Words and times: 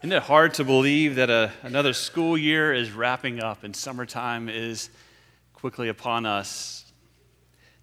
Isn't 0.00 0.12
it 0.12 0.22
hard 0.22 0.54
to 0.54 0.64
believe 0.64 1.16
that 1.16 1.28
a, 1.28 1.50
another 1.64 1.92
school 1.92 2.38
year 2.38 2.72
is 2.72 2.92
wrapping 2.92 3.42
up 3.42 3.64
and 3.64 3.74
summertime 3.74 4.48
is 4.48 4.90
quickly 5.54 5.88
upon 5.88 6.24
us? 6.24 6.84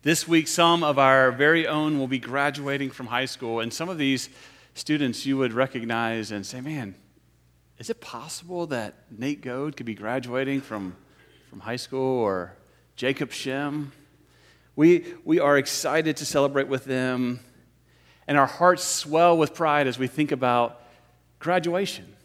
This 0.01 0.25
week, 0.25 0.47
some 0.47 0.81
of 0.81 0.97
our 0.97 1.33
very 1.33 1.67
own 1.67 1.99
will 1.99 2.07
be 2.07 2.19
graduating 2.19 2.91
from 2.91 3.07
high 3.07 3.25
school, 3.25 3.59
and 3.59 3.73
some 3.73 3.89
of 3.89 3.97
these 3.97 4.29
students 4.75 5.25
you 5.25 5.35
would 5.35 5.51
recognize 5.51 6.31
and 6.31 6.45
say, 6.45 6.61
Man, 6.61 6.95
is 7.79 7.89
it 7.89 7.99
possible 7.99 8.65
that 8.67 8.93
Nate 9.11 9.41
Goad 9.41 9.75
could 9.75 9.85
be 9.85 9.93
graduating 9.93 10.61
from, 10.61 10.95
from 11.49 11.59
high 11.59 11.75
school 11.75 12.19
or 12.19 12.53
Jacob 12.95 13.33
Shem? 13.33 13.91
We, 14.77 15.03
we 15.25 15.41
are 15.41 15.57
excited 15.57 16.15
to 16.15 16.25
celebrate 16.25 16.69
with 16.69 16.85
them, 16.85 17.41
and 18.25 18.37
our 18.37 18.47
hearts 18.47 18.85
swell 18.85 19.37
with 19.37 19.53
pride 19.53 19.85
as 19.85 19.99
we 19.99 20.07
think 20.07 20.31
about 20.31 20.79
graduation. 21.45 22.15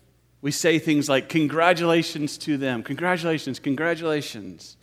We 0.41 0.51
say 0.51 0.79
things 0.79 1.09
like, 1.09 1.29
Congratulations 1.29 2.39
to 2.39 2.57
them, 2.57 2.83
congratulations, 2.83 3.61
congratulations. 3.61 4.79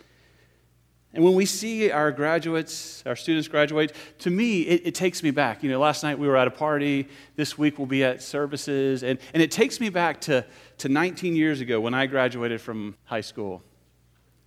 And 1.14 1.24
when 1.24 1.34
we 1.34 1.48
see 1.48 1.90
our 1.90 2.12
graduates, 2.12 3.02
our 3.08 3.16
students 3.16 3.48
graduate, 3.48 3.94
to 4.20 4.30
me, 4.30 4.62
it, 4.62 4.82
it, 4.86 4.94
takes 4.94 5.24
me 5.24 5.32
back. 5.32 5.64
You 5.64 5.72
know, 5.72 5.80
last 5.80 6.04
night 6.04 6.20
we 6.20 6.28
were 6.28 6.38
at 6.38 6.48
a 6.48 6.52
party. 6.52 7.08
This 7.36 7.58
week 7.58 7.80
we'll 7.80 7.88
be 7.88 8.04
at 8.04 8.22
services. 8.22 9.02
And, 9.02 9.18
and 9.34 9.42
it 9.42 9.50
takes 9.50 9.80
me 9.80 9.90
back 9.90 10.22
to, 10.22 10.46
to 10.78 10.90
19 10.90 11.36
years 11.36 11.60
ago 11.60 11.80
when 11.80 11.96
I 11.96 12.06
graduated 12.06 12.62
from 12.62 12.96
high 13.06 13.22
school. 13.22 13.64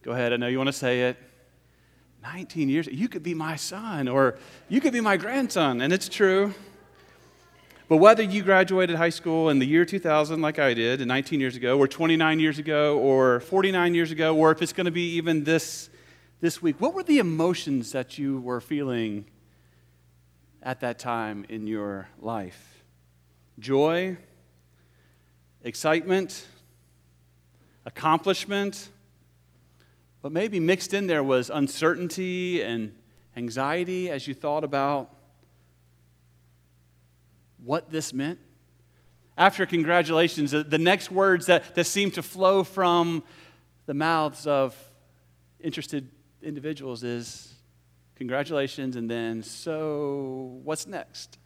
Go 0.02 0.12
ahead, 0.12 0.32
I 0.32 0.36
know 0.36 0.46
you 0.46 0.58
want 0.58 0.68
to 0.68 0.72
say 0.72 1.08
it. 1.08 1.16
19 2.22 2.68
years, 2.68 2.86
you 2.86 3.08
could 3.08 3.24
be 3.24 3.34
my 3.34 3.56
son 3.56 4.06
or 4.06 4.38
you 4.68 4.80
could 4.80 4.92
be 4.92 5.00
my 5.00 5.16
grandson. 5.16 5.80
And 5.80 5.92
it's 5.92 6.08
true. 6.08 6.54
But 7.90 7.96
whether 7.96 8.22
you 8.22 8.44
graduated 8.44 8.94
high 8.94 9.10
school 9.10 9.48
in 9.48 9.58
the 9.58 9.66
year 9.66 9.84
2000, 9.84 10.40
like 10.40 10.60
I 10.60 10.74
did, 10.74 11.04
19 11.04 11.40
years 11.40 11.56
ago, 11.56 11.76
or 11.76 11.88
29 11.88 12.38
years 12.38 12.60
ago, 12.60 12.96
or 12.98 13.40
49 13.40 13.96
years 13.96 14.12
ago, 14.12 14.36
or 14.36 14.52
if 14.52 14.62
it's 14.62 14.72
going 14.72 14.84
to 14.84 14.92
be 14.92 15.16
even 15.16 15.42
this, 15.42 15.90
this 16.40 16.62
week, 16.62 16.80
what 16.80 16.94
were 16.94 17.02
the 17.02 17.18
emotions 17.18 17.90
that 17.90 18.16
you 18.16 18.40
were 18.42 18.60
feeling 18.60 19.24
at 20.62 20.78
that 20.82 21.00
time 21.00 21.44
in 21.48 21.66
your 21.66 22.08
life? 22.20 22.84
Joy, 23.58 24.16
excitement, 25.64 26.46
accomplishment, 27.84 28.88
but 30.22 30.30
maybe 30.30 30.60
mixed 30.60 30.94
in 30.94 31.08
there 31.08 31.24
was 31.24 31.50
uncertainty 31.50 32.62
and 32.62 32.94
anxiety 33.36 34.08
as 34.10 34.28
you 34.28 34.34
thought 34.34 34.62
about 34.62 35.12
what 37.64 37.90
this 37.90 38.12
meant? 38.12 38.38
After 39.36 39.64
congratulations, 39.64 40.50
the 40.50 40.78
next 40.78 41.10
words 41.10 41.46
that, 41.46 41.74
that 41.74 41.84
seem 41.84 42.10
to 42.12 42.22
flow 42.22 42.62
from 42.62 43.22
the 43.86 43.94
mouths 43.94 44.46
of 44.46 44.76
interested 45.60 46.08
individuals 46.42 47.02
is 47.02 47.54
congratulations, 48.16 48.96
and 48.96 49.10
then, 49.10 49.42
so 49.42 50.60
what's 50.62 50.86
next? 50.86 51.38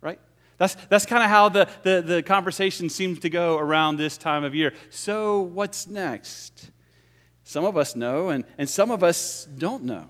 Right? 0.00 0.18
That's, 0.56 0.74
that's 0.88 1.06
kind 1.06 1.22
of 1.22 1.28
how 1.28 1.48
the, 1.50 1.68
the, 1.82 2.02
the 2.02 2.22
conversation 2.22 2.88
seems 2.88 3.18
to 3.20 3.30
go 3.30 3.58
around 3.58 3.96
this 3.96 4.16
time 4.16 4.44
of 4.44 4.54
year. 4.54 4.72
So, 4.90 5.40
what's 5.40 5.86
next? 5.86 6.70
Some 7.42 7.64
of 7.64 7.76
us 7.76 7.94
know, 7.94 8.30
and, 8.30 8.44
and 8.56 8.68
some 8.68 8.90
of 8.90 9.02
us 9.02 9.46
don't 9.58 9.84
know. 9.84 10.08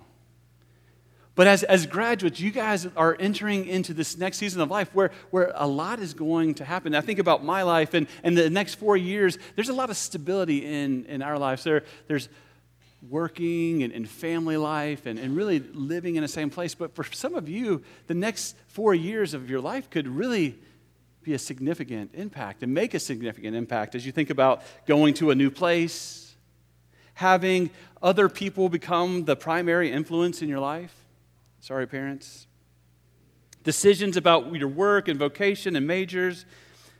But 1.34 1.48
as, 1.48 1.64
as 1.64 1.86
graduates, 1.86 2.38
you 2.38 2.52
guys 2.52 2.86
are 2.96 3.16
entering 3.18 3.66
into 3.66 3.92
this 3.92 4.16
next 4.16 4.38
season 4.38 4.60
of 4.60 4.70
life 4.70 4.94
where, 4.94 5.10
where 5.30 5.52
a 5.54 5.66
lot 5.66 5.98
is 5.98 6.14
going 6.14 6.54
to 6.54 6.64
happen. 6.64 6.94
I 6.94 7.00
think 7.00 7.18
about 7.18 7.44
my 7.44 7.62
life 7.62 7.94
and, 7.94 8.06
and 8.22 8.38
the 8.38 8.50
next 8.50 8.76
four 8.76 8.96
years, 8.96 9.36
there's 9.56 9.68
a 9.68 9.74
lot 9.74 9.90
of 9.90 9.96
stability 9.96 10.64
in, 10.64 11.06
in 11.06 11.22
our 11.22 11.38
lives. 11.38 11.64
There, 11.64 11.82
there's 12.06 12.28
working 13.10 13.82
and, 13.82 13.92
and 13.92 14.08
family 14.08 14.56
life 14.56 15.06
and, 15.06 15.18
and 15.18 15.36
really 15.36 15.58
living 15.58 16.14
in 16.14 16.22
the 16.22 16.28
same 16.28 16.50
place. 16.50 16.74
But 16.74 16.94
for 16.94 17.02
some 17.02 17.34
of 17.34 17.48
you, 17.48 17.82
the 18.06 18.14
next 18.14 18.56
four 18.68 18.94
years 18.94 19.34
of 19.34 19.50
your 19.50 19.60
life 19.60 19.90
could 19.90 20.06
really 20.06 20.56
be 21.24 21.34
a 21.34 21.38
significant 21.38 22.12
impact 22.14 22.62
and 22.62 22.72
make 22.72 22.94
a 22.94 23.00
significant 23.00 23.56
impact 23.56 23.96
as 23.96 24.06
you 24.06 24.12
think 24.12 24.30
about 24.30 24.62
going 24.86 25.14
to 25.14 25.30
a 25.30 25.34
new 25.34 25.50
place, 25.50 26.36
having 27.14 27.70
other 28.00 28.28
people 28.28 28.68
become 28.68 29.24
the 29.24 29.34
primary 29.34 29.90
influence 29.90 30.40
in 30.40 30.48
your 30.48 30.60
life 30.60 31.03
Sorry, 31.64 31.86
parents. 31.86 32.46
Decisions 33.62 34.18
about 34.18 34.54
your 34.54 34.68
work 34.68 35.08
and 35.08 35.18
vocation 35.18 35.76
and 35.76 35.86
majors. 35.86 36.44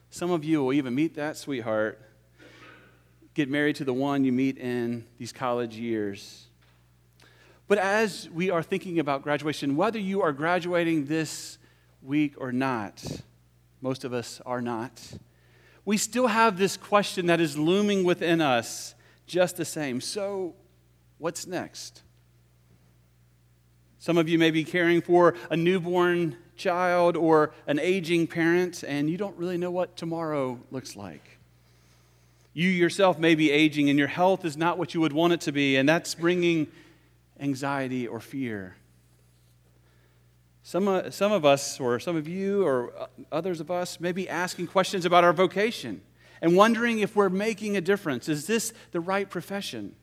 Some 0.09 0.31
of 0.31 0.43
you 0.43 0.65
will 0.65 0.73
even 0.73 0.95
meet 0.95 1.17
that 1.17 1.37
sweetheart. 1.37 2.01
Get 3.35 3.51
married 3.51 3.77
to 3.77 3.85
the 3.85 3.93
one 3.93 4.25
you 4.25 4.33
meet 4.33 4.57
in 4.57 5.05
these 5.19 5.35
college 5.35 5.77
years. 5.77 6.47
But 7.69 7.77
as 7.77 8.31
we 8.31 8.49
are 8.49 8.63
thinking 8.63 8.99
about 8.99 9.21
graduation, 9.21 9.77
whether 9.77 9.99
you 9.99 10.23
are 10.23 10.33
graduating 10.33 11.05
this 11.05 11.59
week 12.01 12.33
or 12.39 12.51
not, 12.51 13.05
most 13.83 14.03
of 14.03 14.15
us 14.15 14.41
are 14.47 14.63
not, 14.63 14.99
we 15.85 15.99
still 15.99 16.29
have 16.29 16.57
this 16.57 16.79
question 16.79 17.27
that 17.27 17.39
is 17.39 17.59
looming 17.59 18.03
within 18.03 18.41
us 18.41 18.95
just 19.27 19.59
the 19.59 19.67
same. 19.67 20.01
So, 20.01 20.55
what's 21.19 21.47
next? 21.47 22.04
Some 24.05 24.19
of 24.19 24.29
you 24.29 24.39
may 24.39 24.51
be 24.51 24.65
caring 24.65 25.01
for 25.01 25.35
a 25.49 25.57
newborn 25.57 26.37
child 26.59 27.17
or 27.17 27.55
an 27.67 27.79
aging 27.79 28.27
parent, 28.27 28.85
and 28.87 29.09
you 29.09 29.17
don't 29.17 29.35
really 29.39 29.57
know 29.57 29.71
what 29.71 29.97
tomorrow 29.97 30.61
looks 30.71 30.95
like. 30.95 31.39
You 32.53 32.69
yourself 32.69 33.19
may 33.19 33.35
be 33.35 33.51
aging, 33.51 33.89
and 33.89 33.99
your 33.99 34.09
health 34.09 34.45
is 34.45 34.59
not 34.59 34.77
what 34.77 34.93
you 34.93 35.01
would 35.01 35.15
want 35.15 35.33
it 35.33 35.41
to 35.41 35.53
be, 35.53 35.77
and 35.77 35.89
that's 35.89 36.15
bringing 36.15 36.67
anxiety 37.41 38.07
or 38.07 38.21
fear. 38.21 38.77
Some, 40.63 40.87
uh, 40.87 41.11
some 41.11 41.33
of 41.33 41.47
us, 41.47 41.81
or 41.81 41.99
some 41.99 42.15
of 42.15 42.29
you, 42.29 42.63
or 42.63 42.93
uh, 42.99 43.07
others 43.33 43.59
of 43.59 43.71
us, 43.71 44.01
may 44.01 44.13
be 44.13 44.29
asking 44.29 44.67
questions 44.67 45.07
about 45.07 45.25
our 45.25 45.33
vocation 45.33 46.03
and 46.43 46.55
wondering 46.55 46.99
if 46.99 47.17
we're 47.17 47.31
making 47.31 47.75
a 47.75 47.81
difference. 47.81 48.29
Is 48.29 48.47
this 48.47 48.75
the 48.93 49.01
right 49.01 49.31
profession? 49.31 49.97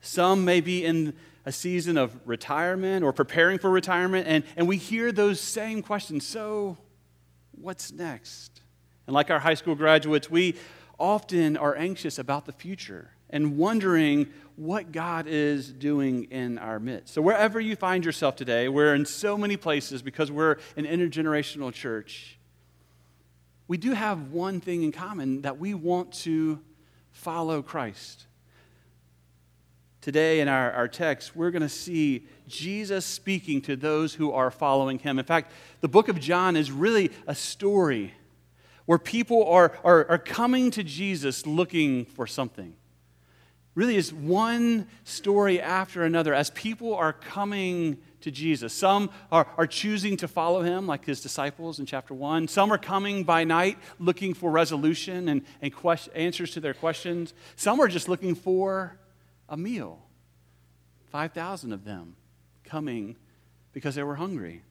Some 0.00 0.44
may 0.44 0.60
be 0.60 0.84
in 0.84 1.14
a 1.44 1.52
season 1.52 1.96
of 1.96 2.16
retirement 2.24 3.04
or 3.04 3.12
preparing 3.12 3.58
for 3.58 3.70
retirement, 3.70 4.26
and, 4.28 4.44
and 4.56 4.68
we 4.68 4.76
hear 4.76 5.12
those 5.12 5.40
same 5.40 5.82
questions. 5.82 6.26
So, 6.26 6.76
what's 7.52 7.92
next? 7.92 8.60
And 9.06 9.14
like 9.14 9.30
our 9.30 9.40
high 9.40 9.54
school 9.54 9.74
graduates, 9.74 10.30
we 10.30 10.56
often 10.98 11.56
are 11.56 11.76
anxious 11.76 12.18
about 12.18 12.46
the 12.46 12.52
future 12.52 13.10
and 13.30 13.56
wondering 13.56 14.28
what 14.56 14.92
God 14.92 15.26
is 15.26 15.72
doing 15.72 16.24
in 16.24 16.58
our 16.58 16.78
midst. 16.78 17.14
So, 17.14 17.22
wherever 17.22 17.58
you 17.60 17.74
find 17.74 18.04
yourself 18.04 18.36
today, 18.36 18.68
we're 18.68 18.94
in 18.94 19.04
so 19.04 19.36
many 19.36 19.56
places 19.56 20.02
because 20.02 20.30
we're 20.30 20.58
an 20.76 20.84
intergenerational 20.84 21.72
church. 21.72 22.38
We 23.66 23.78
do 23.78 23.92
have 23.92 24.30
one 24.30 24.60
thing 24.60 24.82
in 24.82 24.92
common 24.92 25.42
that 25.42 25.58
we 25.58 25.74
want 25.74 26.12
to 26.24 26.60
follow 27.10 27.62
Christ. 27.62 28.26
Today, 30.02 30.40
in 30.40 30.48
our, 30.48 30.72
our 30.72 30.88
text, 30.88 31.36
we're 31.36 31.52
going 31.52 31.62
to 31.62 31.68
see 31.68 32.26
Jesus 32.48 33.06
speaking 33.06 33.60
to 33.62 33.76
those 33.76 34.12
who 34.12 34.32
are 34.32 34.50
following 34.50 34.98
him. 34.98 35.16
In 35.20 35.24
fact, 35.24 35.52
the 35.80 35.86
book 35.86 36.08
of 36.08 36.18
John 36.18 36.56
is 36.56 36.72
really 36.72 37.12
a 37.28 37.36
story 37.36 38.12
where 38.84 38.98
people 38.98 39.46
are, 39.46 39.78
are, 39.84 40.10
are 40.10 40.18
coming 40.18 40.72
to 40.72 40.82
Jesus 40.82 41.46
looking 41.46 42.04
for 42.04 42.26
something. 42.26 42.74
Really, 43.76 43.94
is 43.94 44.12
one 44.12 44.88
story 45.04 45.60
after 45.60 46.02
another 46.02 46.34
as 46.34 46.50
people 46.50 46.96
are 46.96 47.12
coming 47.12 47.96
to 48.22 48.32
Jesus. 48.32 48.72
Some 48.72 49.08
are, 49.30 49.46
are 49.56 49.68
choosing 49.68 50.16
to 50.16 50.26
follow 50.26 50.62
him, 50.62 50.88
like 50.88 51.04
his 51.04 51.20
disciples 51.20 51.78
in 51.78 51.86
chapter 51.86 52.12
1. 52.12 52.48
Some 52.48 52.72
are 52.72 52.78
coming 52.78 53.22
by 53.22 53.44
night 53.44 53.78
looking 54.00 54.34
for 54.34 54.50
resolution 54.50 55.28
and, 55.28 55.42
and 55.60 55.72
question, 55.72 56.12
answers 56.16 56.50
to 56.50 56.60
their 56.60 56.74
questions. 56.74 57.34
Some 57.54 57.78
are 57.78 57.86
just 57.86 58.08
looking 58.08 58.34
for 58.34 58.98
a 59.52 59.56
meal. 59.56 60.00
5,000 61.10 61.72
of 61.72 61.84
them 61.84 62.16
coming 62.64 63.16
because 63.72 63.94
they 63.94 64.02
were 64.02 64.16
hungry. 64.16 64.62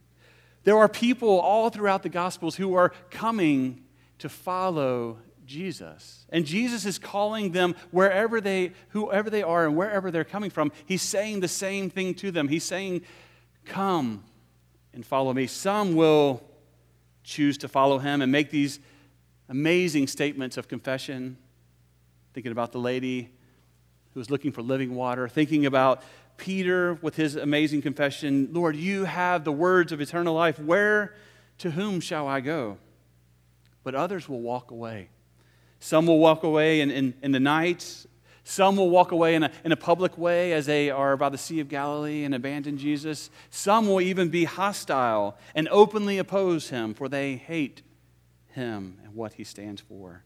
There 0.64 0.78
are 0.78 0.90
people 0.90 1.40
all 1.40 1.70
throughout 1.70 2.02
the 2.02 2.10
Gospels 2.10 2.56
who 2.56 2.74
are 2.74 2.90
coming 3.12 3.84
to 4.18 4.28
follow 4.28 5.20
Jesus. 5.46 6.26
And 6.30 6.46
Jesus 6.46 6.86
is 6.86 6.98
calling 6.98 7.52
them 7.52 7.76
wherever 7.92 8.42
they, 8.42 8.72
whoever 8.90 9.30
they 9.30 9.44
are 9.44 9.68
and 9.68 9.78
wherever 9.78 10.10
they're 10.10 10.24
coming 10.24 10.50
from. 10.50 10.72
He's 10.88 11.04
saying 11.04 11.42
the 11.42 11.48
same 11.48 11.92
thing 11.92 12.16
to 12.16 12.32
them. 12.32 12.48
He's 12.48 12.64
saying, 12.64 13.04
Come 13.66 14.24
and 14.94 15.06
follow 15.06 15.32
me. 15.32 15.46
Some 15.46 15.94
will 15.96 16.42
choose 17.24 17.60
to 17.60 17.68
follow 17.68 18.00
him 18.00 18.24
and 18.24 18.32
make 18.32 18.50
these 18.50 18.80
amazing 19.48 20.08
statements 20.08 20.58
of 20.58 20.68
confession. 20.68 21.38
Thinking 22.34 22.52
about 22.52 22.72
the 22.72 22.80
lady 22.80 23.30
who 24.14 24.20
was 24.20 24.30
looking 24.30 24.52
for 24.52 24.62
living 24.62 24.96
water, 24.96 25.28
thinking 25.28 25.66
about 25.66 26.04
Peter 26.38 26.96
with 26.96 27.16
his 27.16 27.36
amazing 27.36 27.82
confession 27.82 28.50
Lord, 28.52 28.76
you 28.76 29.06
have 29.06 29.44
the 29.44 29.52
words 29.52 29.92
of 29.92 30.02
eternal 30.02 30.34
life. 30.34 30.60
Where 30.60 31.14
to 31.60 31.72
whom 31.72 32.00
shall 32.00 32.28
I 32.28 32.42
go? 32.42 32.78
but 33.84 33.96
others 33.96 34.30
will 34.30 34.42
walk 34.42 34.72
away. 34.72 35.10
Some 35.80 36.06
will 36.06 36.20
walk 36.20 36.44
away 36.44 36.82
in, 36.82 36.92
in, 36.92 37.14
in 37.22 37.32
the 37.32 37.40
night. 37.40 38.06
Some 38.44 38.78
will 38.78 38.90
walk 38.90 39.12
away 39.12 39.36
in 39.36 39.44
a, 39.44 39.52
in 39.64 39.72
a 39.72 39.78
public 39.78 40.18
way 40.18 40.54
as 40.54 40.66
they 40.66 40.90
are 40.90 41.18
by 41.18 41.30
the 41.30 41.38
Sea 41.38 41.60
of 41.60 41.70
Galilee 41.70 42.24
and 42.24 42.36
abandon 42.36 42.78
Jesus. 42.78 43.30
Some 43.50 43.88
will 43.88 44.02
even 44.02 44.30
be 44.30 44.46
hostile 44.46 45.38
and 45.56 45.68
openly 45.70 46.18
oppose 46.18 46.70
him, 46.70 46.94
for 46.94 47.10
they 47.10 47.36
hate 47.36 47.82
him 48.50 49.00
and 49.04 49.16
what 49.16 49.34
he 49.34 49.44
stands 49.44 49.82
for. 49.82 50.24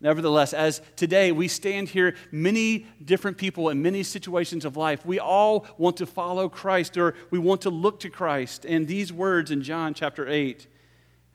Nevertheless, 0.00 0.54
as 0.54 0.80
today 0.96 1.30
we 1.30 1.46
stand 1.46 1.90
here, 1.90 2.14
many 2.32 2.86
different 3.04 3.36
people 3.36 3.68
in 3.68 3.82
many 3.82 4.02
situations 4.02 4.64
of 4.64 4.76
life, 4.76 5.04
we 5.04 5.18
all 5.18 5.66
want 5.76 5.98
to 5.98 6.06
follow 6.06 6.48
Christ 6.48 6.96
or 6.96 7.14
we 7.30 7.38
want 7.38 7.60
to 7.62 7.70
look 7.70 8.00
to 8.00 8.10
Christ. 8.10 8.64
And 8.64 8.88
these 8.88 9.12
words 9.12 9.50
in 9.50 9.62
John 9.62 9.92
chapter 9.92 10.26
8 10.26 10.66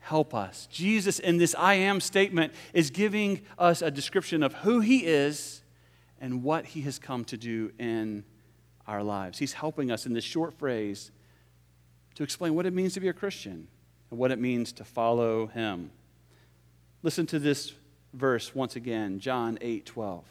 help 0.00 0.34
us. 0.34 0.66
Jesus, 0.66 1.20
in 1.20 1.36
this 1.36 1.54
I 1.56 1.74
am 1.74 2.00
statement, 2.00 2.52
is 2.72 2.90
giving 2.90 3.42
us 3.56 3.82
a 3.82 3.90
description 3.90 4.42
of 4.42 4.52
who 4.54 4.80
he 4.80 5.06
is 5.06 5.62
and 6.20 6.42
what 6.42 6.66
he 6.66 6.80
has 6.82 6.98
come 6.98 7.24
to 7.26 7.36
do 7.36 7.70
in 7.78 8.24
our 8.86 9.02
lives. 9.02 9.38
He's 9.38 9.52
helping 9.52 9.92
us 9.92 10.06
in 10.06 10.12
this 10.12 10.24
short 10.24 10.54
phrase 10.54 11.12
to 12.16 12.24
explain 12.24 12.54
what 12.54 12.66
it 12.66 12.72
means 12.72 12.94
to 12.94 13.00
be 13.00 13.08
a 13.08 13.12
Christian 13.12 13.68
and 14.10 14.18
what 14.18 14.32
it 14.32 14.40
means 14.40 14.72
to 14.72 14.84
follow 14.84 15.46
him. 15.46 15.90
Listen 17.02 17.26
to 17.26 17.38
this 17.38 17.72
verse 18.16 18.54
once 18.54 18.76
again, 18.76 19.20
John 19.20 19.58
8 19.60 19.86
12. 19.86 20.24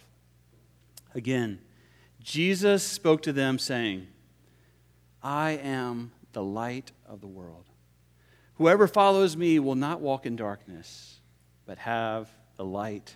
Again, 1.14 1.60
Jesus 2.22 2.84
spoke 2.84 3.22
to 3.22 3.32
them, 3.32 3.58
saying, 3.60 4.08
I 5.24 5.52
am 5.52 6.12
the 6.34 6.44
light 6.44 6.92
of 7.06 7.22
the 7.22 7.28
world. 7.28 7.66
Whoever 8.56 8.88
follows 8.88 9.38
me 9.38 9.60
will 9.60 9.76
not 9.76 10.02
walk 10.02 10.26
in 10.26 10.36
darkness, 10.36 11.20
but 11.66 11.78
have 11.78 12.30
the 12.58 12.66
light 12.66 13.16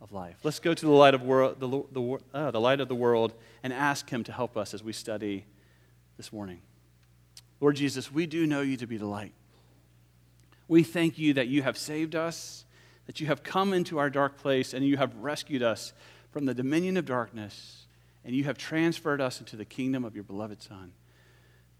of 0.00 0.12
life. 0.12 0.38
Let's 0.42 0.58
go 0.58 0.74
to 0.74 0.86
the 0.86 0.92
light 0.92 1.14
of, 1.14 1.22
world, 1.22 1.60
the, 1.60 1.68
the, 1.68 2.18
uh, 2.32 2.50
the 2.50 2.60
light 2.60 2.80
of 2.80 2.88
the 2.88 2.94
world 2.94 3.34
and 3.62 3.72
ask 3.72 4.08
him 4.08 4.24
to 4.24 4.32
help 4.32 4.56
us 4.56 4.74
as 4.74 4.82
we 4.82 4.92
study 4.92 5.44
this 6.16 6.32
morning. 6.32 6.60
Lord 7.60 7.76
Jesus, 7.76 8.10
we 8.10 8.26
do 8.26 8.46
know 8.46 8.62
you 8.62 8.76
to 8.78 8.86
be 8.86 8.96
the 8.96 9.06
light. 9.06 9.32
We 10.68 10.82
thank 10.82 11.18
you 11.18 11.34
that 11.34 11.48
you 11.48 11.62
have 11.62 11.76
saved 11.76 12.14
us, 12.14 12.64
that 13.10 13.18
you 13.18 13.26
have 13.26 13.42
come 13.42 13.72
into 13.72 13.98
our 13.98 14.08
dark 14.08 14.36
place, 14.36 14.72
and 14.72 14.86
you 14.86 14.96
have 14.96 15.12
rescued 15.16 15.64
us 15.64 15.92
from 16.30 16.44
the 16.44 16.54
dominion 16.54 16.96
of 16.96 17.04
darkness, 17.04 17.86
and 18.24 18.36
you 18.36 18.44
have 18.44 18.56
transferred 18.56 19.20
us 19.20 19.40
into 19.40 19.56
the 19.56 19.64
kingdom 19.64 20.04
of 20.04 20.14
your 20.14 20.22
beloved 20.22 20.62
Son. 20.62 20.92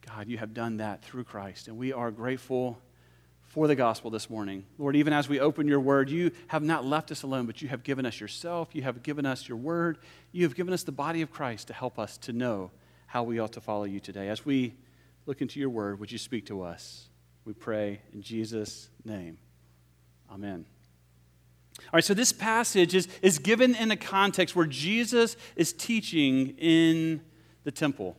God, 0.05 0.27
you 0.27 0.38
have 0.38 0.53
done 0.53 0.79
that 0.79 1.05
through 1.05 1.23
Christ, 1.23 1.69
and 1.69 1.79
we 1.79 1.93
are 1.93 2.11
grateful 2.11 2.81
for 3.44 3.69
the 3.69 3.77
gospel 3.77 4.11
this 4.11 4.29
morning. 4.29 4.67
Lord, 4.77 4.97
even 4.97 5.12
as 5.12 5.29
we 5.29 5.38
open 5.38 5.69
your 5.69 5.79
word, 5.79 6.11
you 6.11 6.32
have 6.49 6.65
not 6.65 6.85
left 6.85 7.12
us 7.12 7.23
alone, 7.23 7.47
but 7.47 7.62
you 7.62 7.69
have 7.69 7.85
given 7.85 8.06
us 8.06 8.19
yourself. 8.19 8.71
You 8.73 8.82
have 8.82 9.05
given 9.05 9.25
us 9.25 9.49
your 9.49 9.59
word. 9.59 9.99
You 10.32 10.43
have 10.43 10.56
given 10.56 10.75
us 10.75 10.82
the 10.82 10.91
body 10.91 11.23
of 11.23 11.31
Christ 11.31 11.69
to 11.69 11.75
help 11.75 11.97
us 11.97 12.19
to 12.19 12.32
know 12.32 12.73
how 13.06 13.23
we 13.23 13.38
ought 13.38 13.53
to 13.53 13.61
follow 13.61 13.85
you 13.85 14.00
today. 14.00 14.27
As 14.27 14.44
we 14.44 14.75
look 15.27 15.41
into 15.41 15.61
your 15.61 15.71
word, 15.71 16.00
would 16.00 16.11
you 16.11 16.19
speak 16.19 16.47
to 16.47 16.62
us? 16.62 17.09
We 17.44 17.53
pray 17.53 18.00
in 18.12 18.21
Jesus' 18.21 18.88
name. 19.05 19.38
Amen. 20.29 20.67
All 21.92 21.98
right, 21.98 22.04
so 22.04 22.14
this 22.14 22.32
passage 22.32 22.94
is, 22.94 23.08
is 23.20 23.40
given 23.40 23.75
in 23.75 23.90
a 23.90 23.96
context 23.96 24.54
where 24.54 24.66
Jesus 24.66 25.37
is 25.56 25.72
teaching 25.72 26.54
in 26.56 27.20
the 27.64 27.72
temple. 27.72 28.16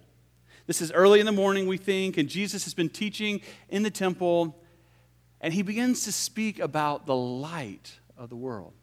This 0.67 0.81
is 0.81 0.91
early 0.91 1.21
in 1.21 1.25
the 1.25 1.31
morning, 1.31 1.67
we 1.67 1.77
think, 1.77 2.17
and 2.17 2.27
Jesus 2.27 2.65
has 2.65 2.73
been 2.73 2.89
teaching 2.89 3.39
in 3.69 3.83
the 3.83 3.89
temple 3.89 4.57
and 5.39 5.53
he 5.53 5.61
begins 5.61 6.03
to 6.03 6.11
speak 6.11 6.59
about 6.59 7.05
the 7.05 7.15
light 7.15 7.99
of 8.17 8.29
the 8.29 8.35
world. 8.35 8.73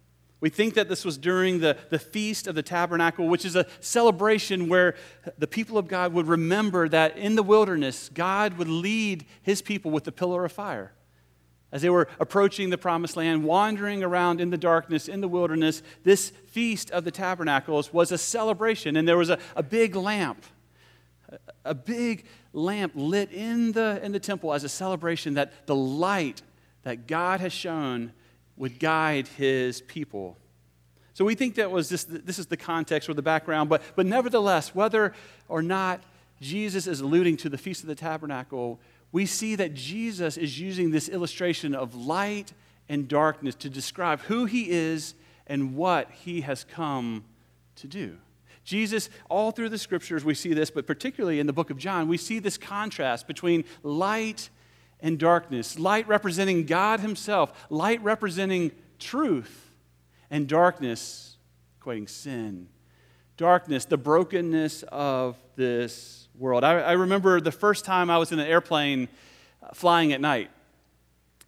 We 0.40 0.50
think 0.50 0.74
that 0.74 0.88
this 0.88 1.04
was 1.04 1.18
during 1.18 1.60
the, 1.60 1.76
the 1.90 1.98
Feast 1.98 2.46
of 2.46 2.54
the 2.54 2.62
Tabernacle, 2.62 3.28
which 3.28 3.44
is 3.44 3.56
a 3.56 3.66
celebration 3.80 4.68
where 4.68 4.94
the 5.36 5.46
people 5.46 5.78
of 5.78 5.88
God 5.88 6.12
would 6.12 6.26
remember 6.26 6.88
that 6.88 7.16
in 7.16 7.34
the 7.34 7.42
wilderness, 7.42 8.08
God 8.12 8.56
would 8.56 8.68
lead 8.68 9.26
his 9.42 9.62
people 9.62 9.90
with 9.90 10.04
the 10.04 10.12
pillar 10.12 10.44
of 10.44 10.52
fire. 10.52 10.92
As 11.70 11.82
they 11.82 11.90
were 11.90 12.08
approaching 12.18 12.70
the 12.70 12.78
promised 12.78 13.16
land, 13.16 13.44
wandering 13.44 14.02
around 14.02 14.40
in 14.40 14.50
the 14.50 14.56
darkness, 14.56 15.06
in 15.06 15.20
the 15.20 15.28
wilderness, 15.28 15.82
this 16.02 16.30
Feast 16.46 16.90
of 16.90 17.04
the 17.04 17.10
Tabernacles 17.10 17.92
was 17.92 18.10
a 18.10 18.16
celebration, 18.16 18.96
and 18.96 19.06
there 19.06 19.18
was 19.18 19.28
a, 19.28 19.38
a 19.54 19.62
big 19.62 19.94
lamp, 19.94 20.42
a, 21.64 21.74
big 21.74 22.24
lamp 22.54 22.92
lit 22.94 23.30
in 23.32 23.72
the, 23.72 24.00
in 24.02 24.12
the 24.12 24.20
temple 24.20 24.54
as 24.54 24.64
a 24.64 24.68
celebration 24.68 25.34
that 25.34 25.66
the 25.66 25.76
light 25.76 26.40
that 26.84 27.06
God 27.06 27.40
has 27.40 27.52
shown 27.52 28.12
would 28.56 28.78
guide 28.78 29.28
his 29.28 29.82
people. 29.82 30.38
So 31.12 31.24
we 31.24 31.34
think 31.34 31.56
that 31.56 31.70
was 31.70 31.90
this, 31.90 32.04
this 32.04 32.38
is 32.38 32.46
the 32.46 32.56
context 32.56 33.08
or 33.08 33.14
the 33.14 33.22
background, 33.22 33.68
but, 33.68 33.82
but 33.94 34.06
nevertheless, 34.06 34.74
whether 34.74 35.12
or 35.48 35.60
not 35.60 36.00
Jesus 36.40 36.86
is 36.86 37.00
alluding 37.00 37.36
to 37.38 37.48
the 37.48 37.58
Feast 37.58 37.82
of 37.82 37.88
the 37.88 37.94
Tabernacle, 37.94 38.78
we 39.12 39.26
see 39.26 39.54
that 39.56 39.74
Jesus 39.74 40.36
is 40.36 40.60
using 40.60 40.90
this 40.90 41.08
illustration 41.08 41.74
of 41.74 41.94
light 41.94 42.52
and 42.88 43.08
darkness 43.08 43.54
to 43.56 43.70
describe 43.70 44.20
who 44.22 44.44
he 44.44 44.70
is 44.70 45.14
and 45.46 45.76
what 45.76 46.10
he 46.10 46.42
has 46.42 46.64
come 46.64 47.24
to 47.76 47.86
do. 47.86 48.18
Jesus, 48.64 49.08
all 49.30 49.50
through 49.50 49.70
the 49.70 49.78
scriptures, 49.78 50.24
we 50.24 50.34
see 50.34 50.52
this, 50.52 50.70
but 50.70 50.86
particularly 50.86 51.40
in 51.40 51.46
the 51.46 51.54
book 51.54 51.70
of 51.70 51.78
John, 51.78 52.06
we 52.06 52.18
see 52.18 52.38
this 52.38 52.58
contrast 52.58 53.26
between 53.26 53.64
light 53.82 54.50
and 55.00 55.18
darkness. 55.18 55.78
Light 55.78 56.06
representing 56.06 56.66
God 56.66 57.00
Himself, 57.00 57.66
light 57.70 58.02
representing 58.02 58.72
truth, 58.98 59.74
and 60.30 60.46
darkness 60.46 61.38
equating 61.80 62.08
sin. 62.08 62.68
Darkness, 63.38 63.84
the 63.86 63.96
brokenness 63.96 64.82
of 64.88 65.36
this 65.56 66.27
world. 66.38 66.64
I, 66.64 66.78
I 66.80 66.92
remember 66.92 67.40
the 67.40 67.52
first 67.52 67.84
time 67.84 68.10
I 68.10 68.18
was 68.18 68.32
in 68.32 68.38
an 68.38 68.46
airplane 68.46 69.08
uh, 69.62 69.68
flying 69.74 70.12
at 70.12 70.20
night, 70.20 70.50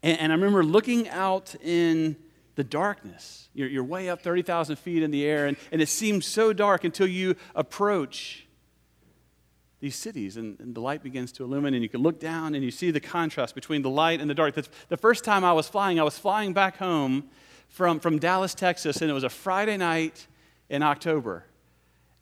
and, 0.02 0.18
and 0.18 0.32
I 0.32 0.34
remember 0.34 0.64
looking 0.64 1.08
out 1.08 1.54
in 1.62 2.16
the 2.56 2.64
darkness. 2.64 3.48
You're, 3.54 3.68
you're 3.68 3.84
way 3.84 4.08
up 4.08 4.22
30,000 4.22 4.76
feet 4.76 5.02
in 5.02 5.10
the 5.10 5.24
air, 5.24 5.46
and, 5.46 5.56
and 5.72 5.80
it 5.80 5.88
seems 5.88 6.26
so 6.26 6.52
dark 6.52 6.84
until 6.84 7.06
you 7.06 7.36
approach 7.54 8.46
these 9.80 9.96
cities, 9.96 10.36
and, 10.36 10.60
and, 10.60 10.74
the 10.74 10.80
light 10.80 11.02
begins 11.02 11.32
to 11.32 11.44
illumine, 11.44 11.72
and 11.72 11.82
you 11.82 11.88
can 11.88 12.02
look 12.02 12.20
down 12.20 12.54
and 12.54 12.62
you 12.62 12.70
see 12.70 12.90
the 12.90 13.00
contrast 13.00 13.54
between 13.54 13.80
the 13.80 13.88
light 13.88 14.20
and 14.20 14.28
the 14.28 14.34
dark. 14.34 14.54
The 14.54 14.96
first 14.96 15.24
time 15.24 15.42
I 15.42 15.54
was 15.54 15.68
flying, 15.68 15.98
I 15.98 16.02
was 16.02 16.18
flying 16.18 16.52
back 16.52 16.76
home 16.76 17.30
from, 17.68 17.98
from 17.98 18.18
Dallas, 18.18 18.54
Texas, 18.54 19.00
and 19.00 19.10
it 19.10 19.14
was 19.14 19.24
a 19.24 19.30
Friday 19.30 19.78
night 19.78 20.26
in 20.68 20.82
October. 20.82 21.46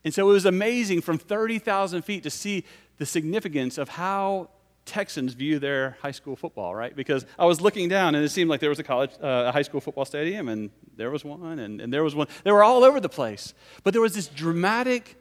And 0.05 0.15
so 0.15 0.29
it 0.29 0.33
was 0.33 0.47
amazing 0.47 1.01
from 1.01 1.19
30,000 1.19 2.03
feet 2.03 2.23
to 2.23 2.31
see 2.31 2.65
the 2.99 3.07
significance 3.07 3.79
of 3.79 3.89
how 3.89 4.51
Texans 4.85 5.35
view 5.35 5.59
their 5.59 5.99
high 6.01 6.13
school 6.13 6.35
football, 6.35 6.75
right? 6.75 6.97
Because 6.97 7.27
I 7.39 7.45
was 7.45 7.61
looking 7.61 7.89
down 7.89 8.15
and 8.15 8.25
it 8.25 8.31
seemed 8.31 8.49
like 8.49 8.61
there 8.61 8.71
was 8.71 8.79
a 8.79 8.85
college, 8.85 9.11
uh, 9.23 9.45
a 9.49 9.53
high 9.53 9.63
school 9.63 9.81
football 9.81 10.07
stadium, 10.07 10.49
and 10.49 10.71
there 10.97 11.11
was 11.11 11.25
one, 11.25 11.59
and, 11.59 11.81
and 11.81 11.93
there 11.93 12.03
was 12.03 12.15
one. 12.15 12.27
They 12.43 12.51
were 12.51 12.65
all 12.65 12.85
over 12.85 12.99
the 12.99 13.09
place. 13.09 13.55
But 13.85 13.93
there 13.93 14.01
was 14.01 14.15
this 14.15 14.29
dramatic 14.29 15.21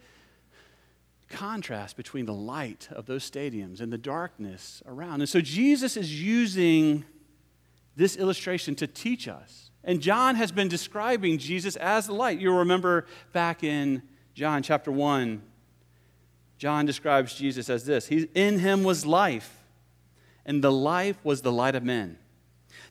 contrast 1.29 1.97
between 1.97 2.25
the 2.25 2.33
light 2.33 2.87
of 2.91 3.05
those 3.05 3.29
stadiums 3.29 3.81
and 3.81 3.91
the 3.91 3.97
darkness 3.97 4.81
around. 4.85 5.21
And 5.21 5.29
so 5.29 5.41
Jesus 5.41 5.97
is 5.97 6.21
using 6.21 7.03
this 7.95 8.15
illustration 8.15 8.75
to 8.75 8.87
teach 8.87 9.27
us. 9.27 9.71
And 9.83 10.01
John 10.01 10.35
has 10.35 10.51
been 10.51 10.67
describing 10.67 11.37
Jesus 11.37 11.75
as 11.75 12.07
the 12.07 12.13
light. 12.13 12.39
You'll 12.39 12.59
remember 12.59 13.05
back 13.33 13.63
in 13.63 14.03
John 14.37 14.61
chapter 14.61 14.91
1, 14.91 15.41
John 16.59 16.85
describes 16.85 17.33
Jesus 17.33 17.71
as 17.71 17.85
this 17.85 18.05
he, 18.05 18.29
In 18.35 18.59
him 18.59 18.83
was 18.83 19.03
life, 19.03 19.63
and 20.45 20.63
the 20.63 20.71
life 20.71 21.17
was 21.23 21.41
the 21.41 21.51
light 21.51 21.73
of 21.73 21.83
men. 21.83 22.19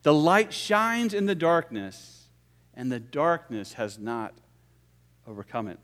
The 0.02 0.12
light 0.12 0.52
shines 0.52 1.14
in 1.14 1.26
the 1.26 1.36
darkness, 1.36 2.26
and 2.74 2.90
the 2.90 2.98
darkness 2.98 3.74
has 3.74 3.96
not 3.96 4.34
overcome 5.24 5.68
it. 5.68 5.78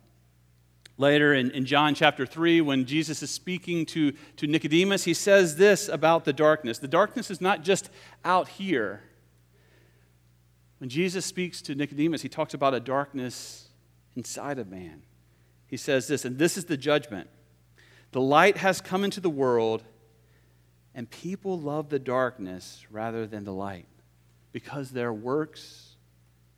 Later 0.98 1.32
in, 1.32 1.52
in 1.52 1.64
John 1.64 1.94
chapter 1.94 2.26
3, 2.26 2.60
when 2.60 2.84
Jesus 2.84 3.22
is 3.22 3.30
speaking 3.30 3.86
to, 3.86 4.10
to 4.38 4.48
Nicodemus, 4.48 5.04
he 5.04 5.14
says 5.14 5.58
this 5.58 5.88
about 5.88 6.24
the 6.24 6.32
darkness. 6.32 6.80
The 6.80 6.88
darkness 6.88 7.30
is 7.30 7.40
not 7.40 7.62
just 7.62 7.88
out 8.24 8.48
here. 8.48 9.04
When 10.78 10.90
Jesus 10.90 11.24
speaks 11.24 11.62
to 11.62 11.76
Nicodemus, 11.76 12.22
he 12.22 12.28
talks 12.28 12.52
about 12.52 12.74
a 12.74 12.80
darkness 12.80 13.68
inside 14.16 14.58
of 14.58 14.68
man. 14.68 15.02
He 15.72 15.78
says 15.78 16.06
this, 16.06 16.26
and 16.26 16.38
this 16.38 16.58
is 16.58 16.66
the 16.66 16.76
judgment. 16.76 17.30
The 18.10 18.20
light 18.20 18.58
has 18.58 18.82
come 18.82 19.04
into 19.04 19.22
the 19.22 19.30
world, 19.30 19.82
and 20.94 21.10
people 21.10 21.58
love 21.58 21.88
the 21.88 21.98
darkness 21.98 22.84
rather 22.90 23.26
than 23.26 23.44
the 23.44 23.54
light 23.54 23.88
because 24.52 24.90
their 24.90 25.14
works 25.14 25.96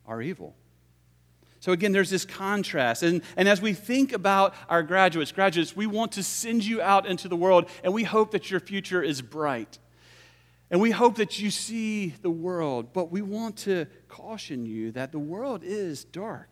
are 0.05 0.21
evil. 0.21 0.57
So, 1.61 1.71
again, 1.71 1.93
there's 1.93 2.11
this 2.11 2.25
contrast. 2.25 3.05
And, 3.05 3.23
and 3.37 3.49
as 3.49 3.63
we 3.63 3.73
think 3.73 4.13
about 4.13 4.53
our 4.69 4.83
graduates, 4.83 5.31
graduates, 5.31 5.77
we 5.77 5.87
want 5.87 6.11
to 6.13 6.25
send 6.25 6.65
you 6.65 6.83
out 6.83 7.07
into 7.07 7.29
the 7.29 7.37
world 7.37 7.69
and 7.85 7.95
we 7.95 8.03
hope 8.03 8.33
that 8.33 8.51
your 8.51 8.59
future 8.59 9.01
is 9.01 9.23
bright. 9.23 9.79
And 10.73 10.81
we 10.81 10.91
hope 10.91 11.19
that 11.19 11.39
you 11.39 11.53
see 11.53 12.15
the 12.21 12.31
world, 12.31 12.93
but 12.93 13.13
we 13.13 13.23
want 13.23 13.59
to 13.59 13.87
caution 14.09 14.67
you 14.67 14.91
that 14.91 15.13
the 15.13 15.21
world 15.21 15.63
is 15.63 16.03
dark. 16.03 16.51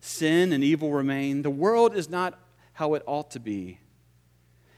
Sin 0.00 0.52
and 0.52 0.62
evil 0.62 0.92
remain. 0.92 1.42
The 1.42 1.50
world 1.50 1.94
is 1.94 2.08
not 2.08 2.38
how 2.74 2.94
it 2.94 3.02
ought 3.06 3.30
to 3.32 3.40
be. 3.40 3.78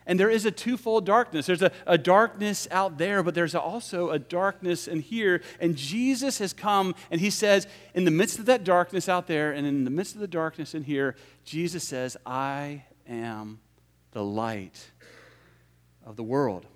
And 0.07 0.19
there 0.19 0.31
is 0.31 0.45
a 0.45 0.51
twofold 0.51 1.07
darkness. 1.07 1.47
There's 1.47 1.63
a, 1.63 1.71
a 1.87 1.99
darkness 1.99 2.67
out 2.71 2.99
there, 2.99 3.23
but 3.23 3.35
there's 3.35 3.55
also 3.55 4.11
a 4.11 4.19
darkness 4.19 4.89
in 4.89 5.01
here. 5.01 5.43
And 5.61 5.77
Jesus 5.77 6.39
has 6.39 6.53
come 6.53 6.95
and 7.11 7.21
he 7.21 7.31
says, 7.31 7.69
in 7.95 8.05
the 8.07 8.11
midst 8.11 8.39
of 8.39 8.47
that 8.47 8.65
darkness 8.65 9.09
out 9.09 9.27
there 9.27 9.53
and 9.53 9.67
in 9.67 9.85
the 9.85 9.91
midst 9.91 10.15
of 10.15 10.21
the 10.21 10.27
darkness 10.27 10.75
in 10.75 10.83
here, 10.83 11.17
Jesus 11.45 11.87
says, 11.87 12.17
I 12.27 12.85
am 13.07 13.61
the 14.13 14.25
light 14.25 14.91
of 16.05 16.17
the 16.17 16.25
world. 16.25 16.67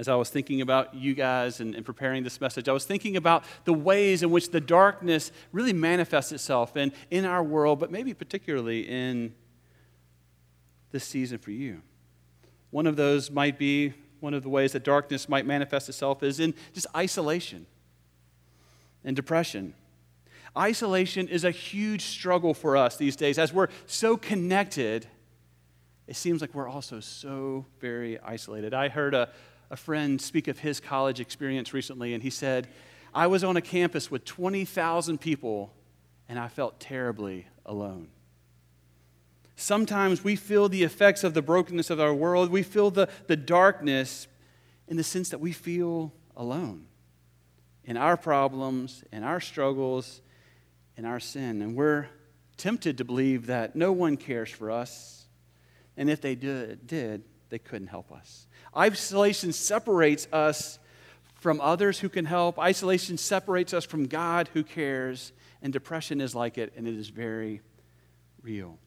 As 0.00 0.08
I 0.08 0.14
was 0.14 0.30
thinking 0.30 0.62
about 0.62 0.94
you 0.94 1.12
guys 1.12 1.60
and, 1.60 1.74
and, 1.74 1.84
preparing 1.84 2.24
this 2.24 2.40
message, 2.40 2.70
I 2.70 2.72
was 2.72 2.86
thinking 2.86 3.18
about 3.18 3.44
the 3.64 3.74
ways 3.74 4.22
in 4.22 4.30
which 4.30 4.50
the 4.50 4.58
darkness 4.58 5.30
really 5.52 5.74
manifests 5.74 6.32
itself 6.32 6.74
in, 6.74 6.92
in 7.10 7.26
our 7.26 7.44
world, 7.44 7.78
but 7.78 7.90
maybe 7.90 8.14
particularly 8.14 8.88
in 8.88 9.34
this 10.90 11.04
season 11.04 11.36
for 11.36 11.50
you. 11.50 11.82
One 12.70 12.86
of 12.86 12.96
those 12.96 13.30
might 13.30 13.58
be 13.58 13.92
one 14.20 14.32
of 14.32 14.42
the 14.42 14.48
ways 14.48 14.72
that 14.72 14.84
darkness 14.84 15.28
might 15.28 15.44
manifest 15.44 15.90
itself 15.90 16.22
is 16.22 16.40
in 16.40 16.54
just 16.72 16.86
isolation 16.96 17.66
and 19.04 19.14
depression. 19.14 19.74
Isolation 20.56 21.28
is 21.28 21.44
a 21.44 21.50
huge 21.50 22.04
struggle 22.04 22.54
for 22.54 22.74
us 22.74 22.96
these 22.96 23.16
days. 23.16 23.38
As 23.38 23.52
we're 23.52 23.68
so 23.84 24.16
connected, 24.16 25.06
it 26.06 26.16
seems 26.16 26.40
like 26.40 26.54
we're 26.54 26.70
also 26.70 27.00
so 27.00 27.66
very 27.80 28.18
isolated. 28.20 28.72
I 28.72 28.88
heard 28.88 29.12
a, 29.12 29.28
a 29.70 29.76
friend 29.76 30.20
speak 30.20 30.48
of 30.48 30.58
his 30.58 30.80
college 30.80 31.20
experience 31.20 31.72
recently, 31.72 32.12
and 32.12 32.22
he 32.22 32.30
said, 32.30 32.68
I 33.14 33.26
was 33.26 33.44
on 33.44 33.56
a 33.56 33.60
campus 33.60 34.10
with 34.10 34.24
20,000 34.24 35.18
people, 35.20 35.72
and 36.28 36.38
I 36.38 36.48
felt 36.48 36.80
terribly 36.80 37.46
alone. 37.64 38.08
Sometimes 39.56 40.24
we 40.24 40.36
feel 40.36 40.68
the 40.68 40.82
effects 40.82 41.22
of 41.22 41.34
the 41.34 41.42
brokenness 41.42 41.90
of 41.90 42.00
our 42.00 42.14
world. 42.14 42.50
We 42.50 42.62
feel 42.62 42.90
the, 42.90 43.08
the 43.26 43.36
darkness 43.36 44.26
in 44.88 44.96
the 44.96 45.04
sense 45.04 45.28
that 45.28 45.40
we 45.40 45.52
feel 45.52 46.12
alone 46.36 46.86
in 47.84 47.96
our 47.96 48.16
problems, 48.16 49.04
in 49.12 49.22
our 49.22 49.40
struggles, 49.40 50.22
in 50.96 51.04
our 51.04 51.20
sin. 51.20 51.62
And 51.62 51.74
we're 51.74 52.06
tempted 52.56 52.98
to 52.98 53.04
believe 53.04 53.46
that 53.46 53.74
no 53.76 53.92
one 53.92 54.16
cares 54.16 54.50
for 54.50 54.70
us. 54.70 55.26
And 55.96 56.08
if 56.08 56.20
they 56.20 56.34
did, 56.34 56.86
did 56.86 57.24
they 57.50 57.58
couldn't 57.58 57.88
help 57.88 58.10
us. 58.12 58.46
Isolation 58.76 59.52
separates 59.52 60.26
us 60.32 60.78
from 61.34 61.60
others 61.60 61.98
who 61.98 62.08
can 62.08 62.24
help. 62.24 62.58
Isolation 62.58 63.18
separates 63.18 63.74
us 63.74 63.84
from 63.84 64.06
God 64.06 64.48
who 64.54 64.62
cares. 64.62 65.32
And 65.62 65.72
depression 65.72 66.20
is 66.20 66.34
like 66.34 66.56
it, 66.56 66.72
and 66.76 66.86
it 66.88 66.94
is 66.94 67.08
very 67.08 67.60
real. 68.42 68.78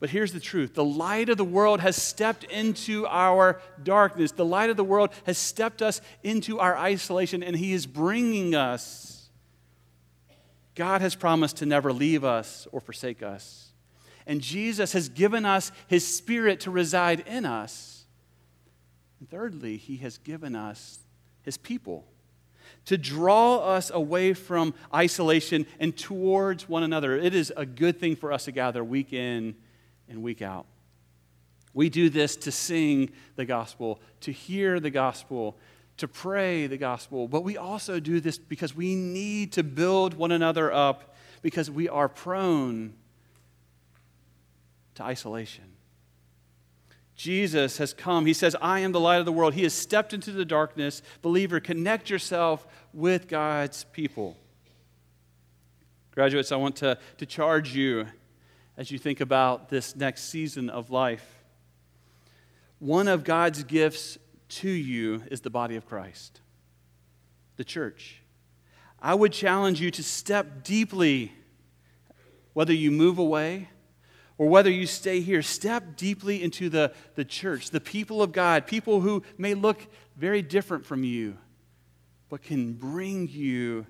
But 0.00 0.10
here's 0.10 0.32
the 0.32 0.40
truth 0.40 0.74
the 0.74 0.84
light 0.84 1.28
of 1.28 1.38
the 1.38 1.44
world 1.44 1.80
has 1.80 1.96
stepped 1.96 2.44
into 2.44 3.06
our 3.06 3.60
darkness. 3.82 4.32
The 4.32 4.44
light 4.44 4.70
of 4.70 4.76
the 4.76 4.84
world 4.84 5.10
has 5.24 5.38
stepped 5.38 5.80
us 5.80 6.00
into 6.22 6.58
our 6.60 6.76
isolation, 6.76 7.42
and 7.42 7.56
He 7.56 7.72
is 7.72 7.86
bringing 7.86 8.54
us. 8.54 9.30
God 10.74 11.00
has 11.00 11.14
promised 11.14 11.58
to 11.58 11.66
never 11.66 11.92
leave 11.92 12.24
us 12.24 12.66
or 12.72 12.80
forsake 12.80 13.22
us. 13.22 13.72
And 14.26 14.40
Jesus 14.40 14.92
has 14.92 15.08
given 15.08 15.44
us 15.44 15.70
His 15.86 16.06
Spirit 16.06 16.60
to 16.60 16.70
reside 16.70 17.20
in 17.20 17.44
us. 17.44 18.04
And 19.20 19.28
thirdly, 19.28 19.76
He 19.76 19.98
has 19.98 20.18
given 20.18 20.54
us 20.54 21.00
His 21.42 21.56
people 21.56 22.06
to 22.86 22.98
draw 22.98 23.58
us 23.58 23.90
away 23.90 24.34
from 24.34 24.74
isolation 24.92 25.66
and 25.78 25.96
towards 25.96 26.68
one 26.68 26.82
another. 26.82 27.16
It 27.16 27.34
is 27.34 27.52
a 27.56 27.66
good 27.66 27.98
thing 27.98 28.16
for 28.16 28.32
us 28.32 28.44
to 28.44 28.52
gather 28.52 28.84
week 28.84 29.12
in 29.12 29.54
and 30.08 30.22
week 30.22 30.42
out. 30.42 30.66
We 31.72 31.88
do 31.90 32.08
this 32.08 32.36
to 32.36 32.52
sing 32.52 33.10
the 33.36 33.44
gospel, 33.44 34.00
to 34.20 34.32
hear 34.32 34.78
the 34.80 34.90
gospel, 34.90 35.56
to 35.96 36.08
pray 36.08 36.66
the 36.66 36.76
gospel, 36.76 37.28
but 37.28 37.42
we 37.42 37.56
also 37.56 38.00
do 38.00 38.20
this 38.20 38.38
because 38.38 38.74
we 38.74 38.94
need 38.94 39.52
to 39.52 39.62
build 39.62 40.14
one 40.14 40.32
another 40.32 40.72
up 40.72 41.14
because 41.42 41.70
we 41.70 41.88
are 41.88 42.08
prone 42.08 42.94
to 44.94 45.02
isolation. 45.02 45.64
Jesus 47.14 47.78
has 47.78 47.94
come. 47.94 48.26
He 48.26 48.32
says, 48.32 48.56
I 48.60 48.80
am 48.80 48.92
the 48.92 49.00
light 49.00 49.18
of 49.18 49.24
the 49.24 49.32
world. 49.32 49.54
He 49.54 49.62
has 49.62 49.72
stepped 49.72 50.12
into 50.12 50.32
the 50.32 50.44
darkness. 50.44 51.00
Believer, 51.22 51.60
connect 51.60 52.10
yourself 52.10 52.66
with 52.92 53.28
God's 53.28 53.84
people. 53.92 54.36
Graduates, 56.10 56.52
I 56.52 56.56
want 56.56 56.76
to, 56.76 56.98
to 57.18 57.26
charge 57.26 57.74
you 57.74 58.06
as 58.76 58.90
you 58.90 58.98
think 58.98 59.20
about 59.20 59.68
this 59.68 59.94
next 59.94 60.24
season 60.24 60.68
of 60.68 60.90
life. 60.90 61.44
One 62.80 63.06
of 63.06 63.24
God's 63.24 63.62
gifts 63.62 64.18
to 64.48 64.68
you 64.68 65.22
is 65.30 65.40
the 65.40 65.50
body 65.50 65.76
of 65.76 65.86
Christ, 65.86 66.40
the 67.56 67.64
church. 67.64 68.20
I 69.00 69.14
would 69.14 69.32
challenge 69.32 69.80
you 69.80 69.90
to 69.92 70.02
step 70.02 70.64
deeply, 70.64 71.32
whether 72.52 72.72
you 72.72 72.90
move 72.90 73.18
away 73.18 73.68
or 74.36 74.48
whether 74.48 74.70
you 74.70 74.86
stay 74.86 75.20
here, 75.20 75.42
step 75.42 75.96
deeply 75.96 76.42
into 76.42 76.68
the, 76.68 76.92
the 77.14 77.24
church, 77.24 77.70
the 77.70 77.80
people 77.80 78.22
of 78.22 78.32
God, 78.32 78.66
people 78.66 79.00
who 79.00 79.22
may 79.38 79.54
look 79.54 79.86
very 80.16 80.42
different 80.42 80.84
from 80.84 81.04
you, 81.04 81.36
but 82.28 82.42
can 82.42 82.72
bring 82.72 83.28
you 83.28 83.86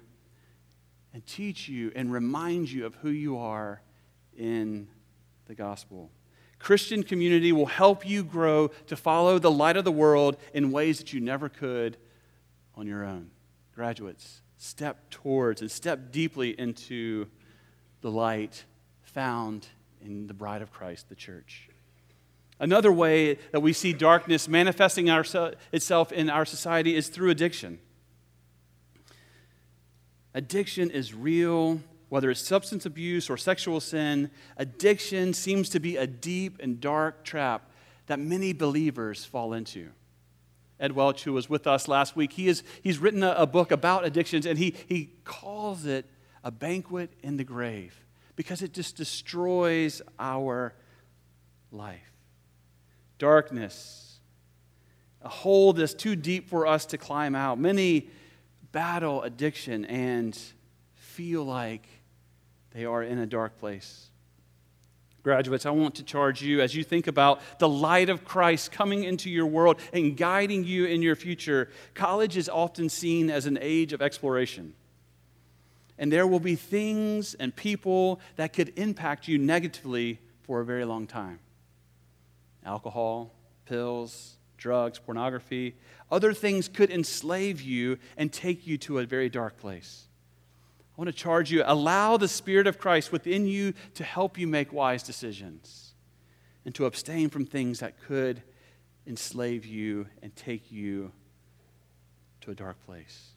and 1.13 1.25
teach 1.27 1.69
you 1.69 1.93
and 1.95 2.13
remind 2.13 2.71
you 2.71 2.85
of 2.85 2.95
who 2.97 3.09
you 3.09 3.39
are 3.39 3.81
in 4.37 4.89
the 5.47 5.55
gospel. 5.55 6.11
Christian 6.59 7.03
community 7.03 7.53
will 7.53 7.67
help 7.67 8.07
you 8.09 8.25
grow 8.25 8.69
to 8.87 8.97
follow 8.97 9.39
the 9.39 9.51
light 9.51 9.77
of 9.77 9.85
the 9.85 9.93
world 9.93 10.37
in 10.53 10.73
ways 10.73 10.99
that 10.99 11.13
you 11.13 11.21
never 11.21 11.49
could 11.49 11.97
on 12.75 12.87
your 12.87 13.05
own. 13.05 13.31
Graduates, 13.75 14.43
step 14.57 15.11
towards 15.11 15.61
and 15.61 15.71
step 15.71 16.11
deeply 16.11 16.59
into 16.59 17.29
the 18.01 18.11
light 18.11 18.65
found 19.03 19.69
in 20.05 20.27
the 20.27 20.35
bride 20.35 20.63
of 20.63 20.73
Christ, 20.73 21.09
the 21.09 21.15
church. 21.15 21.69
Another 22.61 22.93
way 22.93 23.39
that 23.53 23.61
we 23.61 23.73
see 23.73 23.93
darkness 23.93 24.49
manifesting 24.49 25.09
itself 25.09 26.13
in 26.13 26.31
our 26.31 26.45
society 26.45 26.95
is 26.95 27.09
through 27.09 27.31
addiction. 27.31 27.79
Addiction 30.35 30.91
is 30.91 31.15
real 31.15 31.81
whether 32.15 32.31
it's 32.31 32.41
substance 32.41 32.87
abuse 32.87 33.29
or 33.29 33.37
sexual 33.37 33.81
sin, 33.81 34.31
addiction 34.57 35.35
seems 35.35 35.69
to 35.69 35.81
be 35.81 35.97
a 35.97 36.07
deep 36.07 36.61
and 36.63 36.81
dark 36.81 37.25
trap 37.25 37.69
that 38.07 38.21
many 38.21 38.53
believers 38.53 39.25
fall 39.25 39.53
into. 39.53 39.91
Ed 40.79 40.93
Welch, 40.93 41.25
who 41.25 41.33
was 41.33 41.51
with 41.51 41.67
us 41.67 41.89
last 41.89 42.15
week, 42.15 42.35
he 42.35 42.47
is, 42.47 42.63
he's 42.85 42.99
written 42.99 43.25
a, 43.25 43.33
a 43.33 43.47
book 43.49 43.73
about 43.73 44.05
addictions, 44.05 44.47
and 44.47 44.59
he, 44.59 44.77
he 44.87 45.11
calls 45.25 45.87
it 45.87 46.07
a 46.45 46.53
banquet 46.53 47.13
in 47.21 47.37
the 47.37 47.43
grave 47.43 48.04
because 48.37 48.63
it 48.63 48.73
just 48.73 48.97
destroys 48.97 50.03
our 50.19 50.75
life. 51.71 52.01
Darkness, 53.19 54.19
a 55.23 55.29
hole 55.29 55.73
that's 55.73 55.95
too 55.95 56.17
deep 56.17 56.49
for 56.49 56.67
us 56.67 56.87
to 56.87 56.99
climb 56.99 57.35
out. 57.35 57.59
Many 57.59 58.09
battle 58.73 59.23
addiction 59.23 59.85
and 59.85 60.39
feel 60.95 61.45
like 61.45 61.87
they 62.73 62.85
are 62.85 63.03
in 63.03 63.19
a 63.19 63.27
dark 63.27 63.59
place. 63.59 64.11
Graduates, 65.23 65.65
I 65.65 65.71
want 65.71 65.95
to 65.95 66.03
charge 66.03 66.43
you 66.43 66.61
as 66.61 66.75
you 66.75 66.85
think 66.85 67.07
about 67.07 67.41
the 67.59 67.69
light 67.69 68.11
of 68.11 68.27
Christ 68.27 68.73
coming 68.73 69.05
into 69.05 69.31
your 69.31 69.47
world 69.47 69.81
and 69.95 70.17
guiding 70.17 70.65
you 70.65 70.85
in 70.85 71.01
your 71.01 71.17
future. 71.17 71.71
College 71.95 72.37
is 72.37 72.49
often 72.49 72.91
seen 72.91 73.31
as 73.31 73.47
an 73.47 73.59
age 73.63 73.95
of 73.95 74.03
exploration. 74.03 74.75
And 75.99 76.13
there 76.13 76.27
will 76.27 76.41
be 76.41 76.57
things 76.57 77.35
and 77.35 77.55
people 77.55 78.21
that 78.37 78.53
could 78.53 78.73
impact 78.77 79.29
you 79.29 79.39
negatively 79.39 80.19
for 80.43 80.61
a 80.61 80.65
very 80.65 80.85
long 80.85 81.07
time 81.07 81.39
alcohol, 82.65 83.31
pills, 83.67 84.37
drugs, 84.57 84.99
pornography. 84.99 85.77
Other 86.11 86.33
things 86.33 86.69
could 86.69 86.91
enslave 86.91 87.61
you 87.61 87.99
and 88.17 88.33
take 88.33 88.67
you 88.67 88.79
to 88.79 88.99
a 88.99 89.05
very 89.05 89.29
dark 89.29 89.59
place. 89.59 90.09
I 90.97 91.01
want 91.01 91.09
to 91.09 91.13
charge 91.13 91.51
you 91.51 91.63
allow 91.67 92.17
the 92.17 92.29
Spirit 92.29 92.67
of 92.67 92.79
Christ 92.79 93.11
within 93.11 93.47
you 93.47 93.75
to 93.95 94.05
help 94.05 94.39
you 94.39 94.47
make 94.47 94.73
wise 94.73 95.03
decisions 95.03 95.93
and 96.65 96.75
to 96.77 96.87
abstain 96.87 97.31
from 97.31 97.45
things 97.45 97.81
that 97.81 98.01
could 98.01 98.43
enslave 99.07 99.67
you 99.67 100.07
and 100.23 100.35
take 100.35 100.71
you 100.71 101.13
to 102.43 102.53
a 102.53 102.55
dark 102.55 102.83
place. 102.87 103.34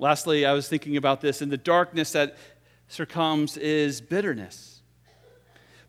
Lastly, 0.00 0.46
I 0.46 0.54
was 0.54 0.66
thinking 0.66 0.96
about 0.96 1.20
this, 1.20 1.42
and 1.42 1.52
the 1.52 1.58
darkness 1.58 2.12
that 2.12 2.38
succumbs 2.88 3.58
is 3.58 4.00
bitterness. 4.00 4.80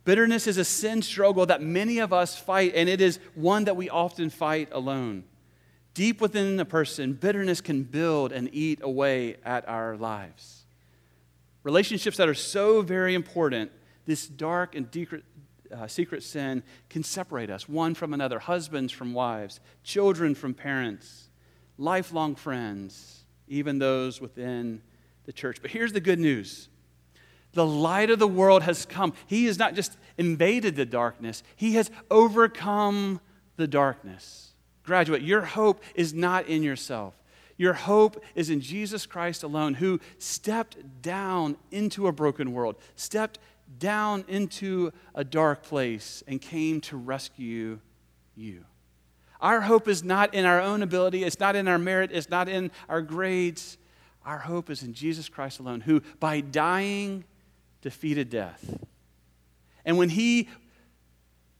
Bitterness 0.03 0.47
is 0.47 0.57
a 0.57 0.65
sin 0.65 1.01
struggle 1.01 1.45
that 1.45 1.61
many 1.61 1.99
of 1.99 2.11
us 2.11 2.35
fight, 2.35 2.73
and 2.75 2.89
it 2.89 2.99
is 2.99 3.19
one 3.35 3.63
that 3.63 3.77
we 3.77 3.89
often 3.89 4.29
fight 4.29 4.67
alone. 4.73 5.23
Deep 5.93 6.19
within 6.19 6.59
a 6.59 6.65
person, 6.65 7.13
bitterness 7.13 7.61
can 7.61 7.83
build 7.83 8.33
and 8.33 8.49
eat 8.51 8.79
away 8.81 9.37
at 9.45 9.65
our 9.69 9.95
lives. 9.95 10.65
Relationships 11.63 12.17
that 12.17 12.27
are 12.27 12.33
so 12.33 12.81
very 12.81 13.15
important, 13.15 13.71
this 14.05 14.27
dark 14.27 14.75
and 14.75 14.89
secret, 14.93 15.23
uh, 15.73 15.87
secret 15.87 16.21
sin 16.21 16.63
can 16.89 17.01
separate 17.01 17.49
us 17.49 17.69
one 17.69 17.93
from 17.93 18.13
another 18.13 18.39
husbands 18.39 18.91
from 18.91 19.13
wives, 19.13 19.61
children 19.85 20.35
from 20.35 20.53
parents, 20.53 21.29
lifelong 21.77 22.35
friends, 22.35 23.20
even 23.51 23.79
those 23.79 24.21
within 24.21 24.81
the 25.25 25.33
church. 25.33 25.57
But 25.61 25.71
here's 25.71 25.93
the 25.93 25.99
good 25.99 26.19
news 26.19 26.69
the 27.53 27.65
light 27.65 28.09
of 28.09 28.17
the 28.17 28.27
world 28.27 28.63
has 28.63 28.85
come. 28.85 29.13
He 29.27 29.45
has 29.45 29.59
not 29.59 29.75
just 29.75 29.97
invaded 30.17 30.75
the 30.75 30.85
darkness, 30.85 31.43
He 31.55 31.73
has 31.73 31.91
overcome 32.09 33.19
the 33.57 33.67
darkness. 33.67 34.53
Graduate, 34.83 35.21
your 35.21 35.41
hope 35.41 35.83
is 35.93 36.13
not 36.13 36.47
in 36.47 36.63
yourself. 36.63 37.13
Your 37.57 37.73
hope 37.73 38.23
is 38.33 38.49
in 38.49 38.61
Jesus 38.61 39.05
Christ 39.05 39.43
alone, 39.43 39.75
who 39.75 39.99
stepped 40.17 40.77
down 41.03 41.57
into 41.69 42.07
a 42.07 42.11
broken 42.11 42.53
world, 42.53 42.75
stepped 42.95 43.37
down 43.77 44.25
into 44.27 44.91
a 45.13 45.23
dark 45.23 45.61
place, 45.61 46.23
and 46.27 46.41
came 46.41 46.81
to 46.81 46.97
rescue 46.97 47.79
you. 48.35 48.65
Our 49.41 49.61
hope 49.61 49.87
is 49.87 50.03
not 50.03 50.33
in 50.33 50.45
our 50.45 50.61
own 50.61 50.83
ability, 50.83 51.23
it's 51.23 51.39
not 51.39 51.55
in 51.55 51.67
our 51.67 51.79
merit, 51.79 52.11
it's 52.13 52.29
not 52.29 52.47
in 52.47 52.71
our 52.87 53.01
grades. 53.01 53.77
Our 54.23 54.37
hope 54.37 54.69
is 54.69 54.83
in 54.83 54.93
Jesus 54.93 55.29
Christ 55.29 55.59
alone, 55.59 55.81
who 55.81 56.01
by 56.19 56.41
dying 56.41 57.23
defeated 57.81 58.29
death. 58.29 58.85
And 59.83 59.97
when 59.97 60.09
he 60.09 60.47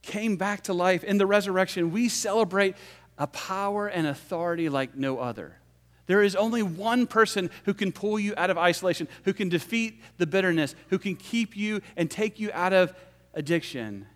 came 0.02 0.36
back 0.36 0.62
to 0.64 0.72
life 0.72 1.02
in 1.02 1.18
the 1.18 1.26
resurrection, 1.26 1.90
we 1.90 2.08
celebrate 2.08 2.76
a 3.18 3.26
power 3.26 3.88
and 3.88 4.06
authority 4.06 4.68
like 4.68 4.96
no 4.96 5.18
other. 5.18 5.56
There 6.06 6.22
is 6.22 6.34
only 6.34 6.62
one 6.62 7.06
person 7.06 7.50
who 7.64 7.74
can 7.74 7.92
pull 7.92 8.18
you 8.18 8.34
out 8.36 8.50
of 8.50 8.58
isolation, 8.58 9.08
who 9.24 9.32
can 9.32 9.48
defeat 9.48 10.00
the 10.18 10.26
bitterness, 10.26 10.74
who 10.88 10.98
can 10.98 11.16
keep 11.16 11.56
you 11.56 11.80
and 11.96 12.10
take 12.10 12.40
you 12.40 12.50
out 12.52 12.72
of 12.72 12.94
addiction. 13.34 14.06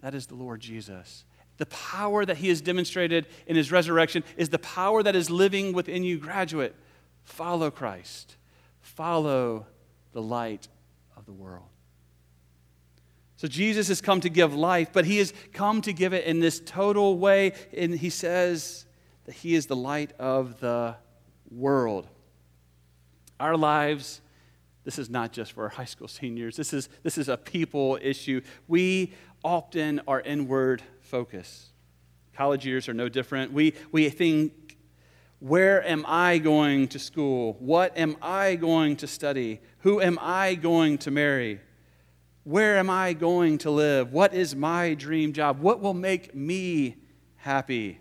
That 0.00 0.14
is 0.14 0.26
the 0.26 0.34
Lord 0.34 0.60
Jesus. 0.60 1.24
The 1.56 1.66
power 1.66 2.24
that 2.24 2.38
he 2.38 2.48
has 2.48 2.60
demonstrated 2.60 3.26
in 3.46 3.56
his 3.56 3.70
resurrection 3.70 4.24
is 4.36 4.48
the 4.48 4.58
power 4.58 5.02
that 5.02 5.14
is 5.14 5.30
living 5.30 5.72
within 5.72 6.02
you, 6.02 6.18
graduate. 6.18 6.74
Follow 7.22 7.70
Christ, 7.70 8.36
follow 8.80 9.66
the 10.12 10.22
light 10.22 10.68
of 11.16 11.26
the 11.26 11.32
world. 11.32 11.68
So 13.36 13.48
Jesus 13.48 13.88
has 13.88 14.00
come 14.00 14.20
to 14.22 14.30
give 14.30 14.54
life, 14.54 14.90
but 14.92 15.04
he 15.04 15.18
has 15.18 15.32
come 15.52 15.82
to 15.82 15.92
give 15.92 16.12
it 16.12 16.24
in 16.24 16.40
this 16.40 16.60
total 16.64 17.18
way. 17.18 17.52
And 17.76 17.94
he 17.94 18.10
says 18.10 18.86
that 19.26 19.34
he 19.34 19.54
is 19.54 19.66
the 19.66 19.76
light 19.76 20.12
of 20.18 20.60
the 20.60 20.96
world. 21.50 22.06
Our 23.38 23.56
lives, 23.56 24.20
this 24.84 24.98
is 24.98 25.10
not 25.10 25.32
just 25.32 25.52
for 25.52 25.64
our 25.64 25.68
high 25.68 25.84
school 25.84 26.08
seniors, 26.08 26.56
this 26.56 26.72
is, 26.72 26.88
this 27.02 27.18
is 27.18 27.28
a 27.28 27.36
people 27.36 27.98
issue. 28.00 28.40
We 28.68 29.12
often 29.42 30.00
are 30.06 30.20
inward 30.20 30.82
focused. 31.14 31.66
College 32.34 32.66
years 32.66 32.88
are 32.88 32.92
no 32.92 33.08
different. 33.08 33.52
We, 33.52 33.74
we 33.92 34.08
think, 34.08 34.76
where 35.38 35.80
am 35.86 36.04
I 36.08 36.38
going 36.38 36.88
to 36.88 36.98
school? 36.98 37.56
What 37.60 37.96
am 37.96 38.16
I 38.20 38.56
going 38.56 38.96
to 38.96 39.06
study? 39.06 39.60
Who 39.82 40.00
am 40.00 40.18
I 40.20 40.56
going 40.56 40.98
to 40.98 41.12
marry? 41.12 41.60
Where 42.42 42.78
am 42.78 42.90
I 42.90 43.12
going 43.12 43.58
to 43.58 43.70
live? 43.70 44.12
What 44.12 44.34
is 44.34 44.56
my 44.56 44.94
dream 44.94 45.32
job? 45.32 45.60
What 45.60 45.78
will 45.78 45.94
make 45.94 46.34
me 46.34 46.96
happy? 47.36 48.00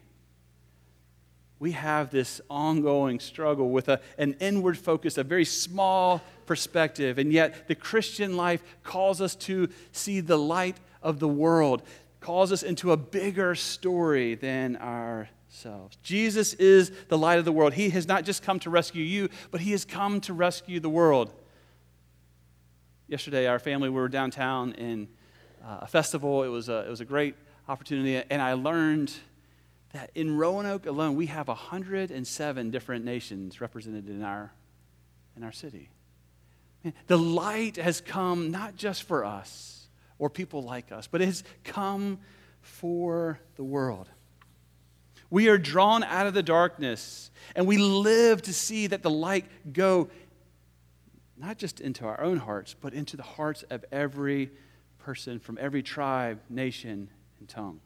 We 1.59 1.73
have 1.73 2.09
this 2.09 2.41
ongoing 2.49 3.19
struggle 3.19 3.69
with 3.69 3.89
a, 3.89 4.01
an 4.17 4.37
inward 4.39 4.75
focus, 4.75 5.19
a 5.19 5.23
very 5.23 5.45
small 5.45 6.19
perspective, 6.47 7.19
and 7.19 7.31
yet 7.31 7.67
the 7.67 7.75
Christian 7.75 8.35
life 8.35 8.63
calls 8.81 9.21
us 9.21 9.35
to 9.35 9.69
see 9.91 10.19
the 10.19 10.39
light 10.39 10.77
of 11.03 11.19
the 11.19 11.27
world, 11.27 11.83
calls 12.23 12.51
us 12.51 12.63
into 12.63 12.91
a 12.91 12.97
bigger 12.97 13.53
story 13.53 14.35
than 14.35 14.77
ourselves. 14.77 15.97
Jesus 16.01 16.53
is 16.53 16.91
the 17.09 17.17
light 17.17 17.37
of 17.37 17.45
the 17.45 17.51
world. 17.51 17.73
He 17.73 17.89
has 17.89 18.07
not 18.07 18.23
just 18.23 18.41
come 18.41 18.59
to 18.61 18.69
rescue 18.69 19.03
you, 19.03 19.29
but 19.51 19.61
He 19.61 19.71
has 19.71 19.83
come 19.85 20.21
to 20.21 20.33
rescue 20.33 20.79
the 20.79 20.89
world. 20.89 21.31
Yesterday, 23.07 23.45
our 23.45 23.59
family, 23.59 23.89
we 23.89 23.95
were 23.95 24.07
downtown 24.07 24.71
in 24.73 25.09
uh, 25.63 25.79
a 25.81 25.87
festival. 25.87 26.43
It 26.43 26.47
was 26.47 26.69
a, 26.69 26.85
it 26.87 26.89
was 26.89 27.01
a 27.01 27.05
great 27.05 27.35
opportunity, 27.67 28.23
and 28.29 28.41
I 28.41 28.53
learned 28.53 29.13
that 29.91 30.09
in 30.15 30.37
Roanoke 30.37 30.85
alone, 30.85 31.15
we 31.15 31.27
have 31.27 31.49
107 31.49 32.71
different 32.71 33.05
nations 33.05 33.61
represented 33.61 34.09
in 34.09 34.23
our, 34.23 34.51
in 35.37 35.43
our 35.43 35.51
city. 35.51 35.89
The 37.07 37.17
light 37.17 37.75
has 37.75 38.01
come 38.01 38.49
not 38.49 38.75
just 38.75 39.03
for 39.03 39.23
us 39.23 39.82
or 40.19 40.29
people 40.29 40.63
like 40.63 40.91
us, 40.91 41.07
but 41.07 41.21
it 41.21 41.25
has 41.25 41.43
come 41.63 42.19
for 42.61 43.39
the 43.55 43.63
world. 43.63 44.09
We 45.29 45.49
are 45.49 45.57
drawn 45.57 46.03
out 46.03 46.27
of 46.27 46.33
the 46.33 46.43
darkness, 46.43 47.31
and 47.55 47.65
we 47.65 47.77
live 47.77 48.41
to 48.43 48.53
see 48.53 48.87
that 48.87 49.01
the 49.01 49.09
light 49.09 49.45
go 49.73 50.09
not 51.37 51.57
just 51.57 51.81
into 51.81 52.05
our 52.05 52.21
own 52.21 52.37
hearts, 52.37 52.75
but 52.79 52.93
into 52.93 53.17
the 53.17 53.23
hearts 53.23 53.63
of 53.69 53.83
every 53.91 54.51
person 54.99 55.39
from 55.39 55.57
every 55.59 55.83
tribe, 55.83 56.39
nation, 56.49 57.09
and 57.39 57.49
tongue. 57.49 57.81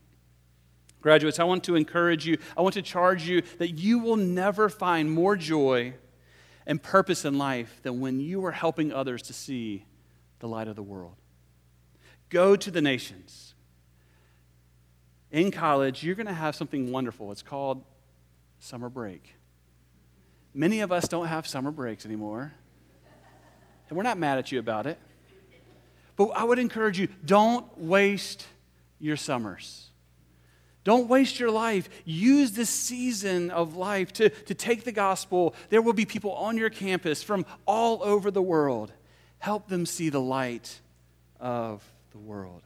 Graduates, 1.02 1.40
I 1.40 1.44
want 1.46 1.64
to 1.66 1.76
encourage 1.76 2.26
you, 2.26 2.38
I 2.56 2.62
want 2.62 2.74
to 2.74 2.82
charge 2.82 3.28
you 3.28 3.42
that 3.60 3.72
you 3.72 4.00
will 4.00 4.18
never 4.18 4.68
find 4.70 5.10
more 5.10 5.36
joy 5.36 5.94
and 6.66 6.82
purpose 6.82 7.24
in 7.24 7.38
life 7.38 7.80
than 7.82 8.02
when 8.02 8.20
you 8.20 8.46
are 8.46 8.52
helping 8.52 8.92
others 8.92 9.22
to 9.24 9.34
see 9.34 9.86
the 10.40 10.48
light 10.48 10.68
of 10.68 10.76
the 10.76 10.84
world. 10.84 11.16
Go 12.30 12.56
to 12.56 12.72
the 12.72 12.82
nations. 12.82 13.56
In 15.32 15.52
college, 15.52 16.04
you're 16.04 16.16
going 16.16 16.28
to 16.28 16.34
have 16.34 16.56
something 16.56 16.92
wonderful. 16.92 17.32
It's 17.32 17.42
called 17.42 17.84
summer 18.60 18.90
break. 18.90 19.34
Many 20.54 20.80
of 20.82 20.92
us 20.92 21.08
don't 21.08 21.28
have 21.28 21.46
summer 21.46 21.72
breaks 21.72 22.06
anymore. 22.06 22.54
And 23.90 23.98
we're 23.98 24.04
not 24.04 24.18
mad 24.18 24.38
at 24.38 24.52
you 24.52 24.60
about 24.60 24.88
it. 24.88 24.98
But 26.16 26.30
I 26.30 26.44
would 26.44 26.60
encourage 26.60 27.00
you 27.00 27.08
don't 27.24 27.78
waste 27.78 28.46
your 29.00 29.18
summers. 29.18 29.90
Don't 30.84 31.10
waste 31.10 31.40
your 31.40 31.52
life. 31.52 31.90
Use 32.06 32.54
this 32.54 32.70
season 32.70 33.52
of 33.52 33.76
life 33.76 34.14
to, 34.14 34.30
to 34.30 34.54
take 34.54 34.86
the 34.86 34.92
gospel. 34.92 35.54
There 35.70 35.82
will 35.82 35.94
be 35.94 36.06
people 36.06 36.32
on 36.32 36.58
your 36.58 36.70
campus 36.70 37.22
from 37.22 37.46
all 37.66 38.02
over 38.04 38.32
the 38.32 38.42
world. 38.42 38.94
Help 39.40 39.68
them 39.68 39.86
see 39.86 40.10
the 40.10 40.22
light 40.22 40.80
of 41.40 41.84
the 42.18 42.24
world. 42.24 42.64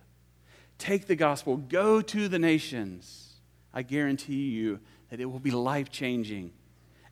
Take 0.78 1.08
the 1.08 1.16
gospel, 1.16 1.58
go 1.58 2.02
to 2.02 2.28
the 2.28 2.40
nations. 2.40 3.34
I 3.74 3.84
guarantee 3.84 4.50
you 4.50 4.80
that 5.10 5.20
it 5.20 5.26
will 5.26 5.40
be 5.40 5.52
life 5.52 5.90
changing 5.90 6.52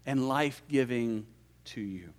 and 0.06 0.28
life 0.28 0.62
giving 0.68 1.28
to 1.66 1.82
you. 1.82 2.14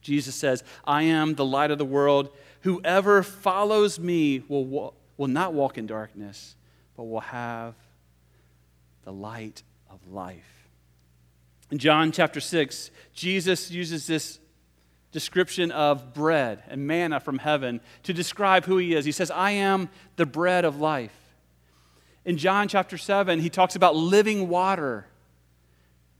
Jesus 0.00 0.34
says, 0.34 0.64
I 0.84 1.02
am 1.04 1.34
the 1.34 1.44
light 1.44 1.70
of 1.70 1.78
the 1.78 1.84
world. 1.84 2.30
Whoever 2.62 3.22
follows 3.22 3.98
me 3.98 4.42
will, 4.48 4.94
will 5.16 5.28
not 5.28 5.52
walk 5.52 5.76
in 5.76 5.86
darkness, 5.86 6.56
but 6.96 7.04
will 7.04 7.20
have 7.20 7.74
the 9.04 9.12
light 9.12 9.62
of 9.90 10.00
life. 10.08 10.68
In 11.70 11.78
John 11.78 12.12
chapter 12.12 12.40
6, 12.40 12.90
Jesus 13.12 13.70
uses 13.70 14.06
this 14.06 14.40
description 15.12 15.70
of 15.70 16.12
bread 16.12 16.62
and 16.68 16.86
manna 16.86 17.20
from 17.20 17.38
heaven 17.38 17.80
to 18.02 18.12
describe 18.12 18.64
who 18.64 18.78
he 18.78 18.94
is. 18.94 19.04
He 19.04 19.12
says, 19.12 19.30
I 19.30 19.52
am 19.52 19.88
the 20.16 20.26
bread 20.26 20.64
of 20.64 20.80
life. 20.80 21.14
In 22.24 22.36
John 22.36 22.68
chapter 22.68 22.98
7, 22.98 23.40
he 23.40 23.48
talks 23.48 23.74
about 23.74 23.96
living 23.96 24.48
water 24.48 25.06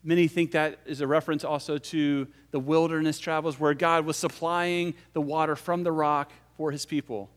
Many 0.09 0.29
think 0.29 0.53
that 0.53 0.79
is 0.87 1.01
a 1.01 1.07
reference 1.07 1.45
also 1.45 1.77
to 1.77 2.29
the 2.51 2.59
wilderness 2.59 3.19
travels 3.19 3.59
where 3.59 3.75
God 3.75 4.07
was 4.07 4.17
supplying 4.17 4.95
the 5.13 5.21
water 5.21 5.57
from 5.57 5.83
the 5.83 5.93
rock 5.93 6.33
for 6.57 6.71
his 6.71 6.87
people. 6.87 7.29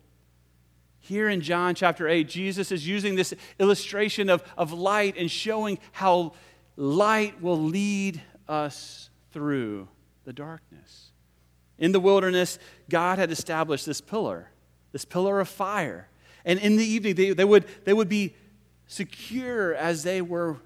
Here 0.99 1.27
in 1.27 1.41
John 1.41 1.73
chapter 1.73 2.07
8, 2.07 2.29
Jesus 2.29 2.71
is 2.71 2.87
using 2.87 3.15
this 3.15 3.33
illustration 3.59 4.29
of, 4.29 4.43
of 4.57 4.71
light 4.71 5.17
and 5.17 5.29
showing 5.29 5.79
how 5.91 6.33
light 6.77 7.41
will 7.41 7.59
lead 7.59 8.21
us 8.47 9.09
through 9.33 9.87
the 10.25 10.33
darkness. 10.33 11.10
In 11.77 11.91
the 11.91 11.99
wilderness, 11.99 12.59
God 12.89 13.17
had 13.17 13.31
established 13.31 13.85
this 13.85 14.01
pillar, 14.01 14.49
this 14.91 15.05
pillar 15.05 15.39
of 15.39 15.49
fire. 15.49 16.07
And 16.45 16.59
in 16.59 16.77
the 16.77 16.85
evening, 16.85 17.15
they, 17.15 17.31
they, 17.31 17.45
would, 17.45 17.65
they 17.85 17.93
would 17.93 18.09
be 18.09 18.35
secure 18.87 19.73
as 19.73 20.03
they 20.03 20.21
were 20.21 20.57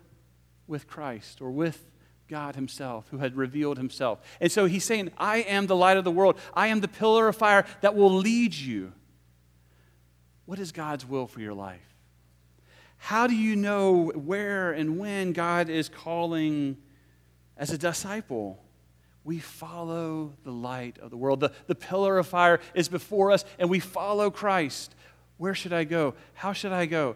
with 0.68 0.88
Christ 0.88 1.42
or 1.42 1.52
with 1.52 1.86
God 2.28 2.56
Himself 2.56 3.08
who 3.12 3.20
had 3.20 3.36
revealed 3.36 3.78
Himself. 3.78 4.20
And 4.42 4.52
so 4.52 4.66
He's 4.66 4.84
saying, 4.84 5.12
I 5.18 5.38
am 5.38 5.68
the 5.68 5.76
light 5.76 5.98
of 5.98 6.04
the 6.04 6.12
world, 6.12 6.38
I 6.54 6.68
am 6.68 6.82
the 6.82 6.88
pillar 6.88 7.28
of 7.28 7.36
fire 7.36 7.66
that 7.82 7.96
will 7.96 8.14
lead 8.14 8.54
you. 8.54 8.94
What 10.46 10.60
is 10.60 10.72
God's 10.72 11.06
will 11.06 11.28
for 11.28 11.40
your 11.40 11.54
life? 11.54 11.96
How 12.98 13.28
do 13.28 13.36
you 13.36 13.56
know 13.56 14.12
where 14.16 14.72
and 14.72 14.98
when 14.98 15.34
God 15.34 15.70
is 15.70 15.90
calling 15.90 16.78
as 17.58 17.72
a 17.72 17.78
disciple? 17.78 18.65
We 19.26 19.40
follow 19.40 20.34
the 20.44 20.52
light 20.52 21.00
of 21.00 21.10
the 21.10 21.18
world. 21.18 21.40
The, 21.40 21.52
the 21.66 21.76
pillar 21.76 22.20
of 22.20 22.28
fire 22.28 22.60
is 22.76 22.88
before 22.88 23.32
us, 23.32 23.44
and 23.58 23.70
we 23.70 23.80
follow 23.80 24.30
Christ. 24.30 24.94
Where 25.38 25.56
should 25.56 25.74
I 25.74 25.84
go? 25.84 26.14
How 26.36 26.54
should 26.54 26.72
I 26.72 26.86
go? 26.86 27.16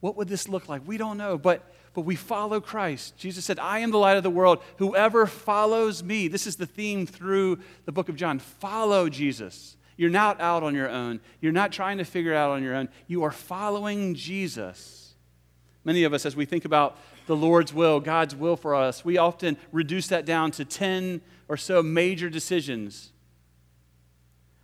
What 0.00 0.16
would 0.16 0.28
this 0.28 0.48
look 0.48 0.68
like? 0.68 0.86
We 0.86 0.98
don't 0.98 1.16
know, 1.16 1.38
but, 1.38 1.62
but 1.94 2.02
we 2.02 2.16
follow 2.16 2.60
Christ. 2.60 3.16
Jesus 3.16 3.44
said, 3.44 3.60
I 3.60 3.78
am 3.78 3.92
the 3.92 3.98
light 3.98 4.16
of 4.16 4.24
the 4.24 4.30
world. 4.30 4.62
Whoever 4.78 5.26
follows 5.26 6.02
me, 6.02 6.26
this 6.26 6.46
is 6.48 6.56
the 6.56 6.66
theme 6.66 7.06
through 7.06 7.60
the 7.84 7.92
book 7.92 8.08
of 8.08 8.16
John 8.16 8.40
follow 8.40 9.08
Jesus. 9.08 9.76
You're 9.96 10.10
not 10.10 10.40
out 10.40 10.64
on 10.64 10.74
your 10.74 10.90
own. 10.90 11.20
You're 11.40 11.52
not 11.52 11.70
trying 11.70 11.98
to 11.98 12.04
figure 12.04 12.32
it 12.32 12.36
out 12.36 12.50
on 12.50 12.64
your 12.64 12.74
own. 12.74 12.88
You 13.06 13.22
are 13.22 13.30
following 13.30 14.14
Jesus. 14.14 15.03
Many 15.84 16.04
of 16.04 16.12
us, 16.14 16.24
as 16.24 16.34
we 16.34 16.46
think 16.46 16.64
about 16.64 16.98
the 17.26 17.36
Lord's 17.36 17.72
will, 17.72 18.00
God's 18.00 18.34
will 18.34 18.56
for 18.56 18.74
us, 18.74 19.04
we 19.04 19.18
often 19.18 19.56
reduce 19.70 20.08
that 20.08 20.24
down 20.24 20.50
to 20.52 20.64
10 20.64 21.20
or 21.48 21.56
so 21.56 21.82
major 21.82 22.30
decisions. 22.30 23.12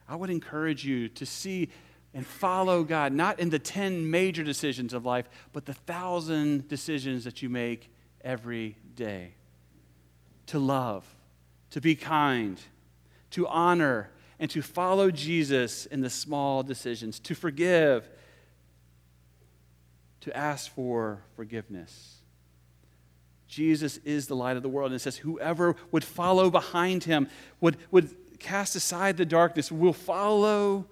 I 0.09 0.17
would 0.17 0.31
encourage 0.31 0.85
you 0.85 1.09
to 1.11 1.27
see 1.27 1.69
and 2.13 2.27
follow 2.27 2.83
God, 2.83 3.13
not 3.13 3.39
in 3.39 3.51
the 3.51 3.59
10 3.59 4.11
major 4.11 4.43
decisions 4.43 4.93
of 4.93 5.05
life, 5.05 5.29
but 5.53 5.67
the 5.67 5.75
thousand 5.75 6.69
decisions 6.69 7.25
that 7.25 7.43
you 7.43 7.49
make 7.49 7.93
every 8.23 8.77
day. 8.97 9.35
To 10.47 10.59
love, 10.59 11.05
to 11.71 11.81
be 11.81 11.95
kind, 11.95 12.61
to 13.31 13.47
honor, 13.47 14.11
and 14.41 14.51
to 14.51 14.63
follow 14.63 15.11
Jesus 15.11 15.87
in 15.87 16.01
the 16.01 16.11
small 16.11 16.65
decisions, 16.65 17.21
to 17.21 17.35
forgive, 17.35 18.09
to 20.21 20.37
ask 20.37 20.73
for 20.73 21.23
forgiveness. 21.37 22.17
Jesus 23.49 23.97
is 23.99 24.29
the 24.29 24.37
light 24.37 24.57
of 24.57 24.63
the 24.63 24.69
world. 24.69 24.93
And 24.93 24.97
it 24.97 25.03
says, 25.03 25.17
whoever 25.17 25.75
would 25.91 26.05
follow 26.05 26.51
behind 26.51 27.05
him, 27.05 27.29
would, 27.61 27.77
would 27.91 28.15
cast 28.39 28.77
aside 28.77 29.17
the 29.17 29.27
darkness, 29.27 29.73
will 29.73 29.93
follow 29.93 30.87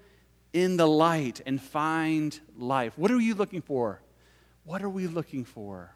in 0.52 0.76
the 0.76 0.86
light 0.86 1.40
and 1.46 1.60
find 1.60 2.38
life. 2.56 2.94
What 2.96 3.10
are 3.10 3.20
you 3.20 3.34
looking 3.34 3.62
for? 3.62 4.00
What 4.64 4.82
are 4.82 4.88
we 4.88 5.06
looking 5.06 5.44
for? 5.44 5.94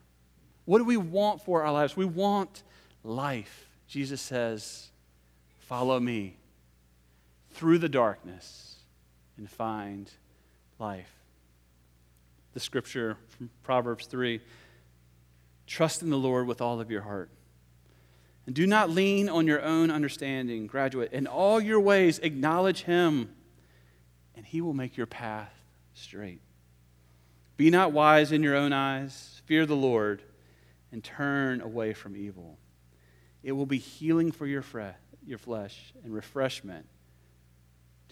What 0.65 0.79
do 0.79 0.85
we 0.85 0.97
want 0.97 1.43
for 1.43 1.65
our 1.65 1.73
lives? 1.73 1.97
We 1.97 2.05
want 2.05 2.63
life. 3.03 3.69
Jesus 3.89 4.21
says, 4.21 4.89
Follow 5.59 5.99
me 5.99 6.37
through 7.51 7.79
the 7.79 7.89
darkness 7.89 8.77
and 9.37 9.51
find 9.51 10.11
life 10.79 11.22
the 12.53 12.61
scripture 12.61 13.17
from 13.29 13.51
Proverbs 13.63 14.07
3 14.07 14.41
Trust 15.67 16.03
in 16.03 16.11
the 16.11 16.19
Lord 16.19 16.47
with 16.47 16.61
all 16.61 16.81
of 16.81 16.91
your 16.91 17.03
heart. 17.03 17.31
And 18.47 18.55
do 18.55 18.67
not 18.67 18.91
lean 18.91 19.29
on 19.29 19.47
your 19.47 19.63
own 19.63 19.91
understanding, 19.91 20.67
graduate. 20.67 21.13
In 21.13 21.27
all 21.27 21.61
your 21.61 21.81
ways, 21.81 22.19
acknowledge 22.19 22.83
him, 22.83 23.33
and 24.35 24.45
he 24.45 24.61
will 24.61 24.75
make 24.75 24.97
your 24.97 25.07
path 25.07 25.53
straight. 25.95 26.41
Be 27.57 27.71
not 27.71 27.93
wise 27.93 28.33
in 28.33 28.43
your 28.43 28.57
own 28.57 28.73
eyes. 28.73 29.41
Fear 29.47 29.67
the 29.67 29.77
Lord 29.77 30.23
and 30.91 31.03
turn 31.03 31.61
away 31.61 31.95
from 31.95 32.17
evil. 32.17 32.59
It 33.43 33.53
will 33.53 33.67
be 33.67 33.79
healing 33.79 34.33
for 34.33 34.47
your, 34.47 34.63
fre- 34.63 34.97
your 35.25 35.39
flesh 35.39 35.95
and 36.05 36.13
refreshment 36.13 36.87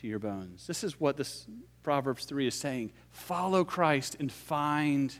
to 0.00 0.06
your 0.06 0.18
bones. 0.18 0.66
This 0.66 0.82
is 0.82 0.98
what 0.98 1.16
this 1.16 1.46
Proverbs 1.82 2.24
3 2.24 2.46
is 2.46 2.54
saying. 2.54 2.92
Follow 3.10 3.64
Christ 3.64 4.16
and 4.18 4.32
find 4.32 5.14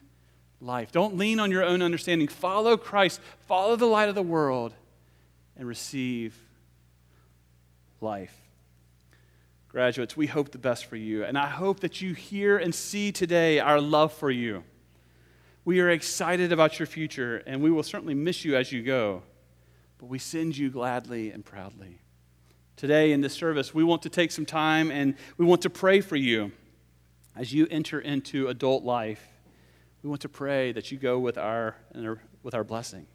life. 0.60 0.90
Don't 0.90 1.16
lean 1.16 1.38
on 1.38 1.50
your 1.50 1.64
own 1.64 1.82
understanding. 1.82 2.28
Follow 2.28 2.76
Christ, 2.76 3.20
follow 3.46 3.76
the 3.76 3.86
light 3.86 4.08
of 4.08 4.14
the 4.14 4.22
world, 4.22 4.74
and 5.56 5.68
receive 5.68 6.34
life. 8.00 8.34
Graduates, 9.68 10.16
we 10.16 10.26
hope 10.26 10.50
the 10.50 10.58
best 10.58 10.86
for 10.86 10.96
you. 10.96 11.24
And 11.24 11.38
I 11.38 11.46
hope 11.46 11.80
that 11.80 12.00
you 12.00 12.14
hear 12.14 12.56
and 12.56 12.74
see 12.74 13.12
today 13.12 13.60
our 13.60 13.80
love 13.80 14.12
for 14.12 14.30
you. 14.30 14.64
We 15.64 15.80
are 15.80 15.90
excited 15.90 16.52
about 16.52 16.78
your 16.78 16.86
future, 16.86 17.42
and 17.46 17.62
we 17.62 17.70
will 17.70 17.82
certainly 17.82 18.14
miss 18.14 18.44
you 18.44 18.56
as 18.56 18.72
you 18.72 18.82
go, 18.82 19.22
but 19.98 20.06
we 20.06 20.18
send 20.18 20.56
you 20.56 20.70
gladly 20.70 21.30
and 21.30 21.44
proudly. 21.44 21.98
Today 22.80 23.12
in 23.12 23.20
this 23.20 23.34
service, 23.34 23.74
we 23.74 23.84
want 23.84 24.00
to 24.04 24.08
take 24.08 24.32
some 24.32 24.46
time 24.46 24.90
and 24.90 25.14
we 25.36 25.44
want 25.44 25.60
to 25.60 25.68
pray 25.68 26.00
for 26.00 26.16
you 26.16 26.50
as 27.36 27.52
you 27.52 27.66
enter 27.70 28.00
into 28.00 28.48
adult 28.48 28.84
life. 28.84 29.22
We 30.02 30.08
want 30.08 30.22
to 30.22 30.30
pray 30.30 30.72
that 30.72 30.90
you 30.90 30.96
go 30.96 31.18
with 31.18 31.36
our, 31.36 31.76
with 32.42 32.54
our 32.54 32.64
blessing. 32.64 33.06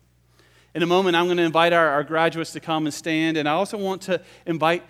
In 0.75 0.83
a 0.83 0.85
moment, 0.85 1.15
I'm 1.15 1.25
going 1.25 1.37
to 1.37 1.43
invite 1.43 1.73
our, 1.73 1.89
our 1.89 2.03
graduates 2.03 2.51
to 2.51 2.59
come 2.59 2.85
and 2.85 2.93
stand, 2.93 3.37
and 3.37 3.49
I 3.49 3.53
also 3.53 3.75
want 3.75 4.03
to 4.03 4.21
invite 4.45 4.83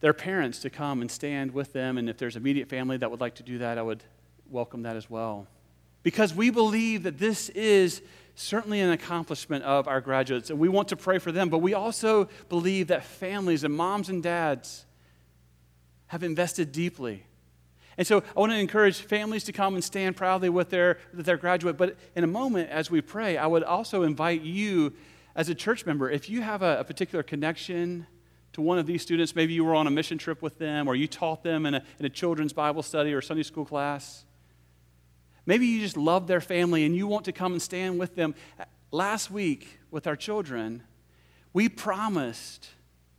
their 0.00 0.12
parents 0.12 0.58
to 0.62 0.68
come 0.68 1.00
and 1.00 1.08
stand 1.08 1.52
with 1.52 1.72
them. 1.72 1.96
And 1.96 2.10
if 2.10 2.18
there's 2.18 2.34
immediate 2.34 2.68
family 2.68 2.96
that 2.96 3.08
would 3.08 3.20
like 3.20 3.36
to 3.36 3.44
do 3.44 3.58
that, 3.58 3.78
I 3.78 3.82
would 3.82 4.02
welcome 4.50 4.82
that 4.82 4.96
as 4.96 5.08
well. 5.08 5.46
Because 6.02 6.34
we 6.34 6.50
believe 6.50 7.04
that 7.04 7.20
this 7.20 7.50
is 7.50 8.02
certainly 8.34 8.80
an 8.80 8.90
accomplishment 8.90 9.64
of 9.64 9.86
our 9.86 10.00
graduates, 10.00 10.50
and 10.50 10.58
we 10.58 10.68
want 10.68 10.88
to 10.88 10.96
pray 10.96 11.18
for 11.18 11.32
them, 11.32 11.48
but 11.48 11.58
we 11.58 11.74
also 11.74 12.28
believe 12.48 12.88
that 12.88 13.04
families 13.04 13.64
and 13.64 13.74
moms 13.74 14.08
and 14.08 14.22
dads 14.22 14.86
have 16.06 16.22
invested 16.22 16.72
deeply. 16.72 17.24
And 17.98 18.06
so 18.06 18.22
I 18.34 18.40
want 18.40 18.52
to 18.52 18.58
encourage 18.58 19.00
families 19.00 19.44
to 19.44 19.52
come 19.52 19.74
and 19.74 19.84
stand 19.84 20.16
proudly 20.16 20.48
with 20.48 20.70
their, 20.70 20.98
their 21.12 21.36
graduate. 21.36 21.76
But 21.76 21.96
in 22.16 22.24
a 22.24 22.26
moment, 22.26 22.70
as 22.70 22.90
we 22.90 23.02
pray, 23.02 23.36
I 23.36 23.46
would 23.46 23.62
also 23.62 24.02
invite 24.02 24.42
you 24.42 24.94
as 25.34 25.48
a 25.48 25.54
church 25.54 25.86
member, 25.86 26.10
if 26.10 26.28
you 26.28 26.42
have 26.42 26.62
a, 26.62 26.80
a 26.80 26.84
particular 26.84 27.22
connection 27.22 28.06
to 28.52 28.60
one 28.60 28.78
of 28.78 28.86
these 28.86 29.00
students, 29.00 29.34
maybe 29.34 29.54
you 29.54 29.64
were 29.64 29.74
on 29.74 29.86
a 29.86 29.90
mission 29.90 30.18
trip 30.18 30.42
with 30.42 30.58
them, 30.58 30.86
or 30.86 30.94
you 30.94 31.06
taught 31.06 31.42
them 31.42 31.64
in 31.64 31.74
a, 31.74 31.82
in 31.98 32.04
a 32.04 32.10
children's 32.10 32.52
Bible 32.52 32.82
study 32.82 33.14
or 33.14 33.22
Sunday 33.22 33.42
school 33.42 33.64
class, 33.64 34.24
Maybe 35.46 35.66
you 35.66 35.80
just 35.80 35.96
love 35.96 36.26
their 36.26 36.40
family 36.40 36.84
and 36.84 36.94
you 36.94 37.06
want 37.06 37.24
to 37.26 37.32
come 37.32 37.52
and 37.52 37.62
stand 37.62 37.98
with 37.98 38.14
them. 38.14 38.34
Last 38.90 39.30
week, 39.30 39.80
with 39.90 40.06
our 40.06 40.16
children, 40.16 40.82
we 41.52 41.68
promised 41.68 42.68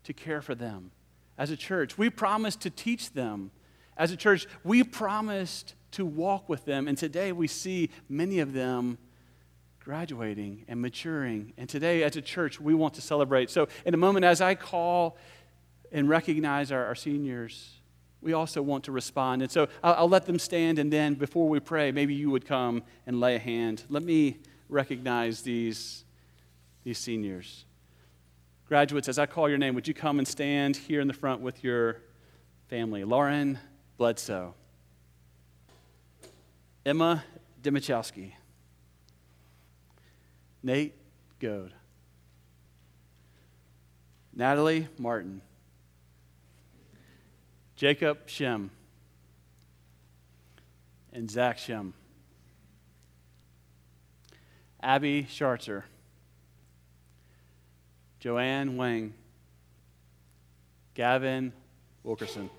to 0.04 0.14
care 0.14 0.42
for 0.42 0.56
them 0.56 0.92
as 1.38 1.52
a 1.52 1.58
church. 1.58 1.98
We 1.98 2.10
promised 2.10 2.62
to 2.62 2.70
teach 2.70 3.12
them 3.12 3.52
as 3.98 4.12
a 4.12 4.18
church. 4.18 4.48
We 4.64 4.84
promised 4.84 5.76
to 5.92 6.06
walk 6.06 6.50
with 6.50 6.66
them. 6.66 6.88
And 6.88 6.98
today 6.98 7.32
we 7.32 7.48
see 7.48 7.90
many 8.10 8.40
of 8.40 8.54
them 8.54 8.98
graduating 9.80 10.66
and 10.68 10.82
maturing. 10.82 11.54
And 11.58 11.68
today, 11.68 12.04
as 12.04 12.16
a 12.16 12.22
church, 12.22 12.60
we 12.60 12.74
want 12.74 12.94
to 12.96 13.02
celebrate. 13.02 13.50
So, 13.50 13.68
in 13.86 13.94
a 13.94 13.98
moment, 13.98 14.26
as 14.26 14.42
I 14.42 14.56
call 14.56 15.18
and 15.92 16.08
recognize 16.08 16.72
our, 16.72 16.86
our 16.86 16.96
seniors, 16.96 17.82
we 18.24 18.34
also 18.34 18.62
want 18.62 18.86
to 18.86 18.92
respond. 18.92 19.42
And 19.42 19.52
so 19.52 19.68
I'll, 19.84 19.94
I'll, 19.94 20.10
let 20.10 20.26
them 20.26 20.40
stand, 20.40 20.80
and 20.80 20.92
then 20.92 21.16
before 21.16 21.48
we 21.50 21.60
pray, 21.60 21.92
maybe 21.92 22.14
you 22.14 22.30
would 22.32 22.46
come 22.46 22.84
and 23.06 23.20
lay 23.20 23.36
a 23.36 23.40
hand. 23.40 23.84
Let 23.90 24.04
me 24.04 24.38
recognize 24.70 25.42
these, 25.42 26.06
these 26.84 26.98
seniors. 26.98 27.66
Graduates, 28.68 29.08
as 29.08 29.20
I 29.20 29.26
call 29.26 29.50
your 29.50 29.58
name, 29.58 29.76
would 29.76 29.88
you 29.88 29.94
come 29.94 30.20
and 30.20 30.28
stand 30.28 30.78
here 30.78 31.02
in 31.02 31.08
the 31.08 31.14
front 31.14 31.42
with 31.42 31.64
your 31.64 31.98
family? 32.70 33.04
Lauren 33.04 33.60
Bledsoe, 33.98 34.56
Emma 36.86 37.24
Dimichowski, 37.62 38.32
Nate 40.64 40.96
Goad, 41.40 41.74
Natalie 44.34 44.88
Martin. 44.98 45.42
Jacob 47.76 48.28
Shem 48.28 48.72
and 51.12 51.30
Zach 51.30 51.58
Shem. 51.58 51.94
Abby 54.82 55.24
Schartzer. 55.24 55.84
Joanne 58.20 58.78
Wang. 58.78 59.14
Gavin 60.94 61.54
Wilkerson. 62.04 62.50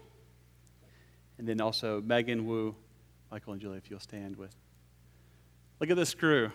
And 1.38 1.46
then 1.46 1.60
also 1.60 2.00
Megan 2.00 2.46
Wu. 2.46 2.74
Michael 3.30 3.52
and 3.54 3.60
Julie, 3.60 3.78
if 3.78 3.90
you'll 3.90 4.00
stand 4.00 4.36
with. 4.36 4.54
Look 5.80 5.90
at 5.90 5.96
this 5.96 6.14
crew. 6.14 6.50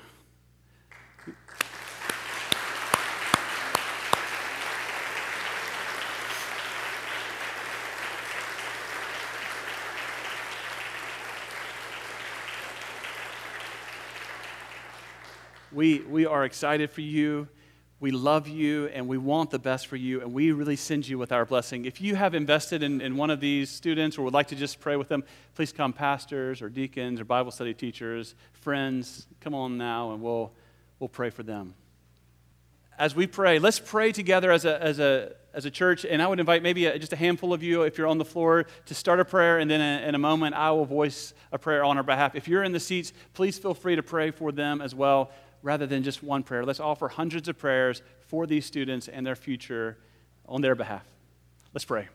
We, 15.71 15.99
we 15.99 16.25
are 16.25 16.45
excited 16.45 16.89
for 16.89 17.01
you. 17.01 17.47
we 17.99 18.12
love 18.12 18.47
you 18.47 18.88
and 18.88 19.08
we 19.08 19.17
want 19.17 19.49
the 19.51 19.60
best 19.60 19.88
for 19.88 19.97
you, 19.97 20.21
and 20.21 20.34
we 20.34 20.51
really 20.51 20.75
send 20.75 21.08
you 21.08 21.17
with 21.17 21.32
our 21.32 21.45
blessing. 21.45 21.86
If 21.86 21.99
you 21.99 22.15
have 22.15 22.34
invested 22.34 22.82
in, 22.82 23.01
in 23.01 23.17
one 23.17 23.29
of 23.29 23.39
these 23.39 23.69
students 23.69 24.17
or 24.17 24.23
would 24.23 24.34
like 24.34 24.47
to 24.47 24.55
just 24.55 24.79
pray 24.79 24.95
with 24.95 25.10
them, 25.10 25.23
please 25.55 25.71
come, 25.73 25.91
pastors 25.91 26.62
or 26.62 26.69
deacons 26.69 27.19
or 27.19 27.25
Bible 27.25 27.51
study 27.51 27.73
teachers, 27.73 28.36
friends, 28.53 29.27
come 29.41 29.53
on 29.53 29.77
now 29.77 30.12
and 30.12 30.21
we'll, 30.21 30.53
we'll 30.99 31.10
pray 31.10 31.29
for 31.29 31.43
them. 31.43 31.73
As 32.97 33.15
we 33.15 33.27
pray, 33.27 33.60
let's 33.60 33.79
pray 33.79 34.12
together 34.12 34.51
as 34.51 34.65
a, 34.65 34.82
as 34.82 34.99
a, 34.99 35.34
as 35.53 35.65
a 35.65 35.71
church, 35.71 36.05
and 36.05 36.21
I 36.21 36.27
would 36.27 36.39
invite 36.39 36.63
maybe 36.63 36.86
a, 36.86 36.97
just 36.97 37.13
a 37.13 37.17
handful 37.17 37.53
of 37.53 37.63
you, 37.63 37.84
if 37.84 37.97
you're 37.97 38.08
on 38.08 38.17
the 38.17 38.25
floor, 38.25 38.65
to 38.86 38.93
start 38.93 39.19
a 39.19 39.25
prayer, 39.25 39.60
and 39.60 39.69
then 39.69 39.82
in, 39.82 40.10
in 40.10 40.15
a 40.15 40.19
moment 40.19 40.55
I 40.55 40.71
will 40.71 40.86
voice 40.86 41.34
a 41.51 41.58
prayer 41.58 41.84
on 41.84 41.97
our 41.97 42.03
behalf. 42.03 42.34
If 42.36 42.47
you're 42.47 42.63
in 42.63 42.71
the 42.71 42.79
seats, 42.79 43.13
please 43.34 43.58
feel 43.60 43.73
free 43.73 43.95
to 43.97 44.03
pray 44.03 44.32
for 44.32 44.51
them 44.51 44.82
as 44.82 44.95
well 44.95 45.32
rather 45.62 45.86
than 45.86 46.04
just 46.04 46.24
one 46.24 46.43
prayer. 46.43 46.65
Let's 46.65 46.80
offer 46.80 47.08
hundreds 47.08 47.48
of 47.48 47.58
prayers 47.58 48.02
for 48.28 48.48
these 48.48 48.65
students 48.65 49.08
and 49.08 49.26
their 49.26 49.36
future 49.36 49.98
on 50.48 50.62
their 50.62 50.76
behalf. 50.76 51.06
Let's 51.74 51.86
pray. 51.86 52.08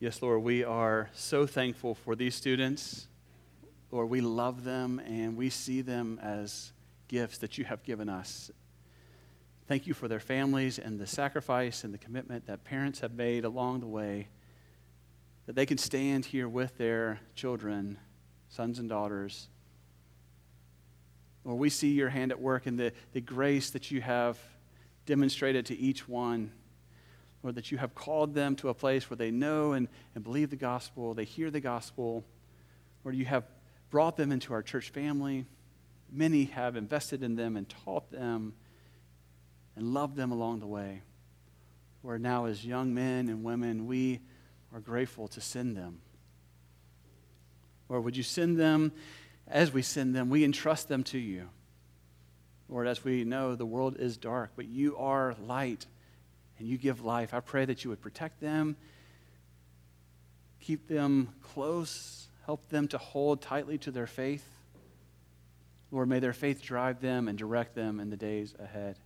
Yes, 0.00 0.20
Lord, 0.20 0.42
we 0.42 0.64
are 0.64 1.10
so 1.12 1.46
thankful 1.46 1.94
for 1.94 2.16
these 2.16 2.34
students. 2.34 3.06
Lord, 3.92 4.08
we 4.08 4.20
love 4.20 4.64
them 4.64 5.00
and 5.06 5.36
we 5.36 5.50
see 5.50 5.80
them 5.80 6.18
as 6.22 6.72
gifts 7.06 7.38
that 7.38 7.58
you 7.58 7.64
have 7.64 7.84
given 7.84 8.08
us. 8.08 8.50
Thank 9.68 9.86
you 9.86 9.94
for 9.94 10.08
their 10.08 10.18
families 10.18 10.78
and 10.78 10.98
the 10.98 11.06
sacrifice 11.06 11.84
and 11.84 11.94
the 11.94 11.98
commitment 11.98 12.46
that 12.46 12.64
parents 12.64 13.00
have 13.00 13.12
made 13.12 13.44
along 13.44 13.80
the 13.80 13.86
way, 13.86 14.28
that 15.46 15.54
they 15.54 15.66
can 15.66 15.78
stand 15.78 16.24
here 16.24 16.48
with 16.48 16.76
their 16.78 17.20
children, 17.34 17.98
sons 18.48 18.78
and 18.78 18.88
daughters, 18.88 19.48
Lord, 21.44 21.58
we 21.58 21.70
see 21.70 21.92
your 21.92 22.08
hand 22.08 22.30
at 22.30 22.40
work 22.40 22.66
and 22.66 22.78
the, 22.78 22.92
the 23.12 23.20
grace 23.20 23.70
that 23.70 23.90
you 23.90 24.00
have 24.00 24.38
demonstrated 25.06 25.66
to 25.66 25.78
each 25.78 26.08
one. 26.08 26.52
Lord, 27.42 27.56
that 27.56 27.72
you 27.72 27.78
have 27.78 27.94
called 27.94 28.34
them 28.34 28.54
to 28.56 28.68
a 28.68 28.74
place 28.74 29.10
where 29.10 29.16
they 29.16 29.32
know 29.32 29.72
and, 29.72 29.88
and 30.14 30.22
believe 30.22 30.50
the 30.50 30.56
gospel, 30.56 31.14
they 31.14 31.24
hear 31.24 31.50
the 31.50 31.60
gospel. 31.60 32.24
Lord, 33.02 33.16
you 33.16 33.24
have 33.24 33.44
brought 33.90 34.16
them 34.16 34.30
into 34.30 34.52
our 34.52 34.62
church 34.62 34.90
family. 34.90 35.46
Many 36.10 36.44
have 36.44 36.76
invested 36.76 37.22
in 37.22 37.34
them 37.34 37.56
and 37.56 37.68
taught 37.68 38.10
them 38.12 38.54
and 39.74 39.92
loved 39.92 40.16
them 40.16 40.30
along 40.30 40.60
the 40.60 40.66
way. 40.66 41.02
Where 42.02 42.18
now 42.18 42.44
as 42.44 42.64
young 42.64 42.94
men 42.94 43.28
and 43.28 43.42
women, 43.42 43.86
we 43.86 44.20
are 44.72 44.80
grateful 44.80 45.26
to 45.28 45.40
send 45.40 45.76
them. 45.76 46.00
Lord, 47.88 48.04
would 48.04 48.16
you 48.16 48.22
send 48.22 48.58
them 48.58 48.92
as 49.46 49.72
we 49.72 49.82
send 49.82 50.14
them, 50.14 50.30
we 50.30 50.44
entrust 50.44 50.88
them 50.88 51.02
to 51.04 51.18
you. 51.18 51.48
Lord, 52.68 52.86
as 52.86 53.04
we 53.04 53.24
know, 53.24 53.54
the 53.54 53.66
world 53.66 53.96
is 53.98 54.16
dark, 54.16 54.52
but 54.56 54.66
you 54.66 54.96
are 54.96 55.34
light 55.46 55.86
and 56.58 56.66
you 56.66 56.78
give 56.78 57.04
life. 57.04 57.34
I 57.34 57.40
pray 57.40 57.64
that 57.64 57.84
you 57.84 57.90
would 57.90 58.00
protect 58.00 58.40
them, 58.40 58.76
keep 60.60 60.88
them 60.88 61.34
close, 61.42 62.28
help 62.46 62.68
them 62.70 62.88
to 62.88 62.98
hold 62.98 63.42
tightly 63.42 63.78
to 63.78 63.90
their 63.90 64.06
faith. 64.06 64.46
Lord, 65.90 66.08
may 66.08 66.20
their 66.20 66.32
faith 66.32 66.62
drive 66.62 67.00
them 67.00 67.28
and 67.28 67.36
direct 67.36 67.74
them 67.74 68.00
in 68.00 68.08
the 68.08 68.16
days 68.16 68.54
ahead. 68.58 68.96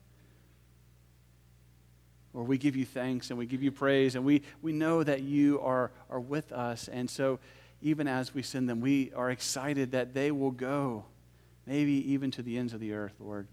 Lord, 2.32 2.48
we 2.48 2.58
give 2.58 2.76
you 2.76 2.84
thanks 2.84 3.30
and 3.30 3.38
we 3.38 3.46
give 3.46 3.62
you 3.62 3.72
praise, 3.72 4.14
and 4.14 4.24
we, 4.24 4.42
we 4.62 4.72
know 4.72 5.02
that 5.02 5.22
you 5.22 5.60
are, 5.60 5.90
are 6.10 6.20
with 6.20 6.52
us. 6.52 6.86
And 6.86 7.10
so, 7.10 7.40
even 7.80 8.08
as 8.08 8.34
we 8.34 8.42
send 8.42 8.68
them, 8.68 8.80
we 8.80 9.12
are 9.14 9.30
excited 9.30 9.92
that 9.92 10.14
they 10.14 10.30
will 10.30 10.50
go, 10.50 11.04
maybe 11.66 12.12
even 12.12 12.30
to 12.32 12.42
the 12.42 12.56
ends 12.56 12.72
of 12.72 12.80
the 12.80 12.92
earth, 12.92 13.14
Lord. 13.20 13.48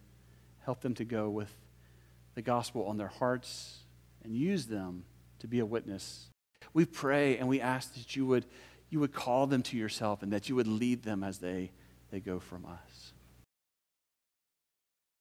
Help 0.65 0.81
them 0.81 0.93
to 0.95 1.05
go 1.05 1.29
with 1.29 1.53
the 2.35 2.41
gospel 2.41 2.85
on 2.87 2.97
their 2.97 3.07
hearts 3.07 3.79
and 4.23 4.35
use 4.35 4.65
them 4.67 5.03
to 5.39 5.47
be 5.47 5.59
a 5.59 5.65
witness. 5.65 6.27
We 6.73 6.85
pray 6.85 7.37
and 7.37 7.47
we 7.47 7.59
ask 7.59 7.93
that 7.95 8.15
you 8.15 8.25
would, 8.25 8.45
you 8.89 8.99
would 8.99 9.13
call 9.13 9.45
them 9.45 9.61
to 9.63 9.77
yourself 9.77 10.23
and 10.23 10.31
that 10.31 10.47
you 10.47 10.55
would 10.55 10.67
lead 10.67 11.03
them 11.03 11.23
as 11.23 11.39
they, 11.39 11.71
they 12.11 12.19
go 12.19 12.39
from 12.39 12.65
us. 12.65 12.92